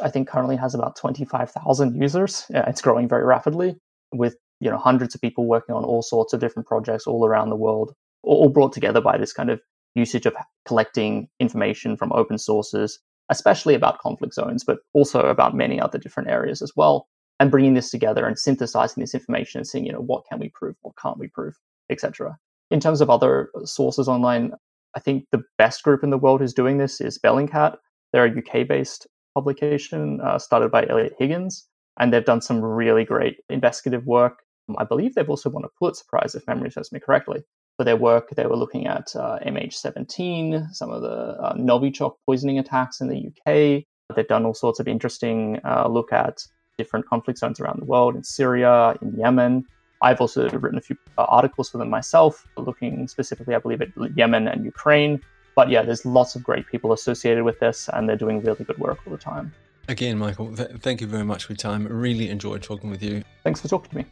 I 0.00 0.10
think 0.10 0.28
currently 0.28 0.56
has 0.56 0.74
about 0.74 0.96
25,000 0.96 2.00
users. 2.00 2.46
It's 2.50 2.82
growing 2.82 3.08
very 3.08 3.24
rapidly 3.24 3.76
with 4.12 4.36
you 4.60 4.70
know 4.70 4.78
hundreds 4.78 5.14
of 5.14 5.20
people 5.20 5.46
working 5.46 5.74
on 5.74 5.84
all 5.84 6.02
sorts 6.02 6.32
of 6.32 6.40
different 6.40 6.68
projects 6.68 7.06
all 7.06 7.26
around 7.26 7.50
the 7.50 7.56
world, 7.56 7.94
all 8.22 8.48
brought 8.48 8.72
together 8.72 9.00
by 9.00 9.16
this 9.16 9.32
kind 9.32 9.50
of 9.50 9.60
usage 9.94 10.26
of 10.26 10.34
collecting 10.66 11.28
information 11.40 11.96
from 11.96 12.12
open 12.12 12.38
sources 12.38 12.98
especially 13.32 13.74
about 13.74 13.98
conflict 13.98 14.34
zones, 14.34 14.62
but 14.62 14.78
also 14.92 15.20
about 15.22 15.56
many 15.56 15.80
other 15.80 15.98
different 15.98 16.28
areas 16.28 16.62
as 16.62 16.72
well. 16.76 17.08
And 17.40 17.50
bringing 17.50 17.74
this 17.74 17.90
together 17.90 18.26
and 18.26 18.38
synthesizing 18.38 19.00
this 19.00 19.14
information 19.14 19.58
and 19.58 19.66
seeing, 19.66 19.86
you 19.86 19.92
know, 19.92 20.00
what 20.00 20.24
can 20.30 20.38
we 20.38 20.50
prove, 20.50 20.76
what 20.82 20.94
can't 21.00 21.18
we 21.18 21.28
prove, 21.28 21.54
etc. 21.90 22.36
In 22.70 22.78
terms 22.78 23.00
of 23.00 23.10
other 23.10 23.50
sources 23.64 24.06
online, 24.06 24.52
I 24.94 25.00
think 25.00 25.26
the 25.32 25.42
best 25.58 25.82
group 25.82 26.02
in 26.02 26.10
the 26.10 26.18
world 26.18 26.40
who's 26.40 26.54
doing 26.54 26.78
this 26.78 27.00
is 27.00 27.18
Bellingcat. 27.18 27.76
They're 28.12 28.26
a 28.26 28.38
UK-based 28.38 29.06
publication 29.34 30.20
uh, 30.20 30.38
started 30.38 30.70
by 30.70 30.86
Eliot 30.88 31.14
Higgins, 31.18 31.66
and 31.98 32.12
they've 32.12 32.24
done 32.24 32.42
some 32.42 32.62
really 32.62 33.04
great 33.04 33.38
investigative 33.48 34.06
work. 34.06 34.40
I 34.78 34.84
believe 34.84 35.14
they've 35.14 35.28
also 35.28 35.50
won 35.50 35.64
a 35.64 35.68
Pulitzer 35.78 36.04
Prize, 36.08 36.34
if 36.34 36.46
memory 36.46 36.70
serves 36.70 36.92
me 36.92 37.00
correctly. 37.00 37.42
For 37.78 37.84
their 37.84 37.96
work, 37.96 38.30
they 38.30 38.46
were 38.46 38.56
looking 38.56 38.86
at 38.86 39.14
uh, 39.16 39.38
MH17, 39.46 40.74
some 40.74 40.90
of 40.90 41.02
the 41.02 41.08
uh, 41.08 41.54
Novichok 41.54 42.14
poisoning 42.26 42.58
attacks 42.58 43.00
in 43.00 43.08
the 43.08 43.28
UK. 43.28 43.84
They've 44.14 44.28
done 44.28 44.44
all 44.44 44.54
sorts 44.54 44.78
of 44.78 44.86
interesting 44.86 45.58
uh, 45.64 45.88
look 45.88 46.12
at 46.12 46.42
different 46.76 47.06
conflict 47.06 47.38
zones 47.38 47.60
around 47.60 47.80
the 47.80 47.86
world 47.86 48.14
in 48.14 48.24
Syria, 48.24 48.96
in 49.00 49.16
Yemen. 49.18 49.64
I've 50.02 50.20
also 50.20 50.48
written 50.50 50.78
a 50.78 50.82
few 50.82 50.96
uh, 51.16 51.24
articles 51.28 51.70
for 51.70 51.78
them 51.78 51.88
myself, 51.88 52.46
looking 52.56 53.08
specifically, 53.08 53.54
I 53.54 53.58
believe, 53.58 53.80
at 53.80 53.90
Yemen 54.16 54.48
and 54.48 54.64
Ukraine. 54.64 55.20
But 55.54 55.70
yeah, 55.70 55.82
there's 55.82 56.04
lots 56.04 56.34
of 56.34 56.42
great 56.42 56.66
people 56.66 56.92
associated 56.92 57.44
with 57.44 57.60
this, 57.60 57.88
and 57.92 58.08
they're 58.08 58.16
doing 58.16 58.42
really 58.42 58.64
good 58.64 58.78
work 58.78 58.98
all 59.06 59.12
the 59.12 59.18
time. 59.18 59.52
Again, 59.88 60.18
Michael, 60.18 60.54
th- 60.54 60.70
thank 60.80 61.00
you 61.00 61.06
very 61.06 61.24
much 61.24 61.44
for 61.44 61.52
your 61.52 61.58
time. 61.58 61.86
Really 61.86 62.30
enjoyed 62.30 62.62
talking 62.62 62.90
with 62.90 63.02
you. 63.02 63.22
Thanks 63.44 63.60
for 63.60 63.68
talking 63.68 63.90
to 63.90 63.96
me. 63.96 64.06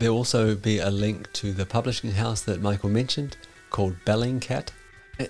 There'll 0.00 0.16
also 0.16 0.56
be 0.56 0.78
a 0.78 0.90
link 0.90 1.30
to 1.34 1.52
the 1.52 1.66
publishing 1.66 2.10
house 2.10 2.40
that 2.42 2.62
Michael 2.62 2.88
mentioned 2.88 3.36
called 3.68 3.94
Bellingcat. 4.06 4.70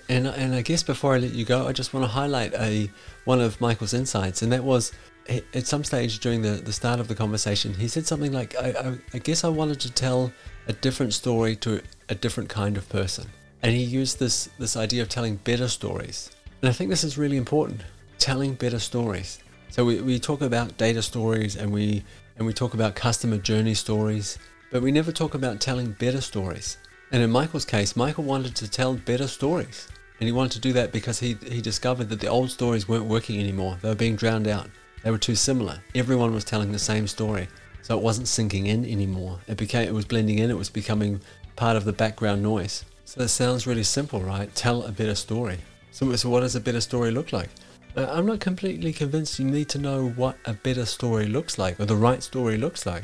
And, 0.07 0.25
and 0.25 0.55
I 0.55 0.61
guess 0.61 0.81
before 0.81 1.13
I 1.13 1.17
let 1.17 1.33
you 1.33 1.43
go, 1.43 1.67
I 1.67 1.73
just 1.73 1.93
want 1.93 2.05
to 2.05 2.07
highlight 2.07 2.53
a 2.53 2.89
one 3.25 3.41
of 3.41 3.59
Michael's 3.59 3.93
insights, 3.93 4.41
and 4.41 4.51
that 4.53 4.63
was 4.63 4.93
at 5.27 5.67
some 5.67 5.83
stage 5.83 6.19
during 6.19 6.41
the, 6.41 6.51
the 6.51 6.71
start 6.73 6.99
of 7.01 7.07
the 7.07 7.15
conversation, 7.15 7.73
he 7.73 7.87
said 7.87 8.07
something 8.07 8.31
like, 8.31 8.55
I, 8.55 8.69
I, 8.69 8.97
I 9.13 9.17
guess 9.19 9.43
I 9.43 9.49
wanted 9.49 9.79
to 9.81 9.91
tell 9.91 10.31
a 10.67 10.73
different 10.73 11.13
story 11.13 11.55
to 11.57 11.81
a 12.09 12.15
different 12.15 12.49
kind 12.49 12.77
of 12.77 12.87
person. 12.89 13.27
And 13.61 13.73
he 13.73 13.83
used 13.83 14.19
this, 14.19 14.49
this 14.57 14.75
idea 14.75 15.01
of 15.01 15.09
telling 15.09 15.35
better 15.35 15.67
stories. 15.67 16.31
And 16.61 16.69
I 16.69 16.73
think 16.73 16.89
this 16.89 17.03
is 17.03 17.17
really 17.17 17.37
important 17.37 17.81
telling 18.17 18.55
better 18.55 18.79
stories. 18.79 19.39
So 19.69 19.85
we, 19.85 20.01
we 20.01 20.19
talk 20.19 20.41
about 20.41 20.77
data 20.77 21.01
stories 21.01 21.55
and 21.55 21.71
we, 21.71 22.03
and 22.37 22.47
we 22.47 22.53
talk 22.53 22.73
about 22.73 22.95
customer 22.95 23.37
journey 23.37 23.73
stories 23.73 24.37
but 24.71 24.81
we 24.81 24.91
never 24.91 25.11
talk 25.11 25.35
about 25.35 25.59
telling 25.59 25.91
better 25.91 26.21
stories. 26.21 26.77
And 27.11 27.21
in 27.21 27.29
Michael's 27.29 27.65
case, 27.65 27.95
Michael 27.95 28.23
wanted 28.23 28.55
to 28.55 28.69
tell 28.69 28.95
better 28.95 29.27
stories. 29.27 29.87
And 30.19 30.27
he 30.27 30.31
wanted 30.31 30.53
to 30.53 30.59
do 30.59 30.73
that 30.73 30.91
because 30.91 31.19
he, 31.19 31.35
he 31.45 31.61
discovered 31.61 32.09
that 32.09 32.21
the 32.21 32.27
old 32.27 32.49
stories 32.49 32.87
weren't 32.87 33.05
working 33.05 33.39
anymore. 33.39 33.77
They 33.81 33.89
were 33.89 33.95
being 33.95 34.15
drowned 34.15 34.47
out. 34.47 34.69
They 35.03 35.11
were 35.11 35.17
too 35.17 35.35
similar. 35.35 35.79
Everyone 35.93 36.33
was 36.33 36.45
telling 36.45 36.71
the 36.71 36.79
same 36.79 37.07
story. 37.07 37.47
So 37.81 37.97
it 37.97 38.03
wasn't 38.03 38.27
sinking 38.27 38.67
in 38.67 38.85
anymore. 38.85 39.39
It 39.47 39.57
became 39.57 39.87
it 39.87 39.93
was 39.93 40.05
blending 40.05 40.39
in, 40.39 40.49
it 40.49 40.57
was 40.57 40.69
becoming 40.69 41.19
part 41.55 41.75
of 41.75 41.83
the 41.83 41.93
background 41.93 42.41
noise. 42.41 42.85
So 43.03 43.19
that 43.19 43.29
sounds 43.29 43.67
really 43.67 43.83
simple, 43.83 44.21
right? 44.21 44.53
Tell 44.55 44.83
a 44.83 44.91
better 44.91 45.15
story. 45.15 45.57
So, 45.91 46.15
so 46.15 46.29
what 46.29 46.41
does 46.41 46.55
a 46.55 46.61
better 46.61 46.79
story 46.79 47.11
look 47.11 47.33
like? 47.33 47.49
Uh, 47.97 48.07
I'm 48.09 48.25
not 48.25 48.39
completely 48.39 48.93
convinced 48.93 49.39
you 49.39 49.45
need 49.45 49.67
to 49.69 49.79
know 49.79 50.09
what 50.11 50.37
a 50.45 50.53
better 50.53 50.85
story 50.85 51.25
looks 51.25 51.57
like 51.57 51.77
or 51.79 51.85
the 51.85 51.95
right 51.95 52.23
story 52.23 52.57
looks 52.57 52.85
like. 52.85 53.03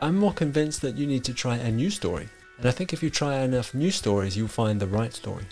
I'm 0.00 0.16
more 0.16 0.32
convinced 0.32 0.80
that 0.82 0.96
you 0.96 1.06
need 1.06 1.24
to 1.24 1.34
try 1.34 1.56
a 1.56 1.70
new 1.70 1.90
story. 1.90 2.28
And 2.58 2.66
I 2.66 2.70
think 2.70 2.92
if 2.92 3.02
you 3.02 3.10
try 3.10 3.40
enough 3.40 3.74
new 3.74 3.90
stories, 3.90 4.36
you'll 4.36 4.48
find 4.48 4.80
the 4.80 4.86
right 4.86 5.12
story. 5.12 5.44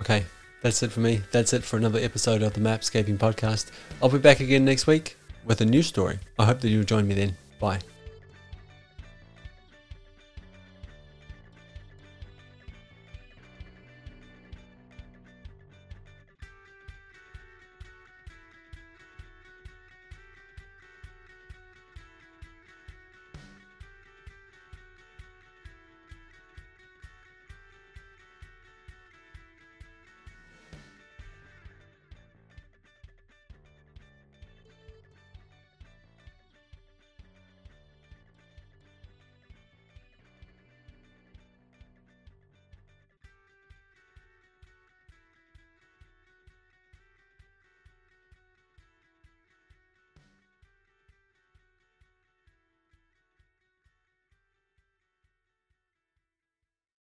Okay, 0.00 0.24
that's 0.62 0.82
it 0.82 0.92
for 0.92 1.00
me. 1.00 1.22
That's 1.32 1.52
it 1.52 1.64
for 1.64 1.76
another 1.76 1.98
episode 1.98 2.42
of 2.42 2.52
the 2.52 2.60
Mapscaping 2.60 3.18
podcast. 3.18 3.70
I'll 4.02 4.08
be 4.08 4.18
back 4.18 4.40
again 4.40 4.64
next 4.64 4.86
week 4.86 5.16
with 5.44 5.60
a 5.60 5.66
new 5.66 5.82
story. 5.82 6.18
I 6.38 6.44
hope 6.44 6.60
that 6.60 6.68
you'll 6.68 6.84
join 6.84 7.08
me 7.08 7.14
then. 7.14 7.36
Bye. 7.58 7.80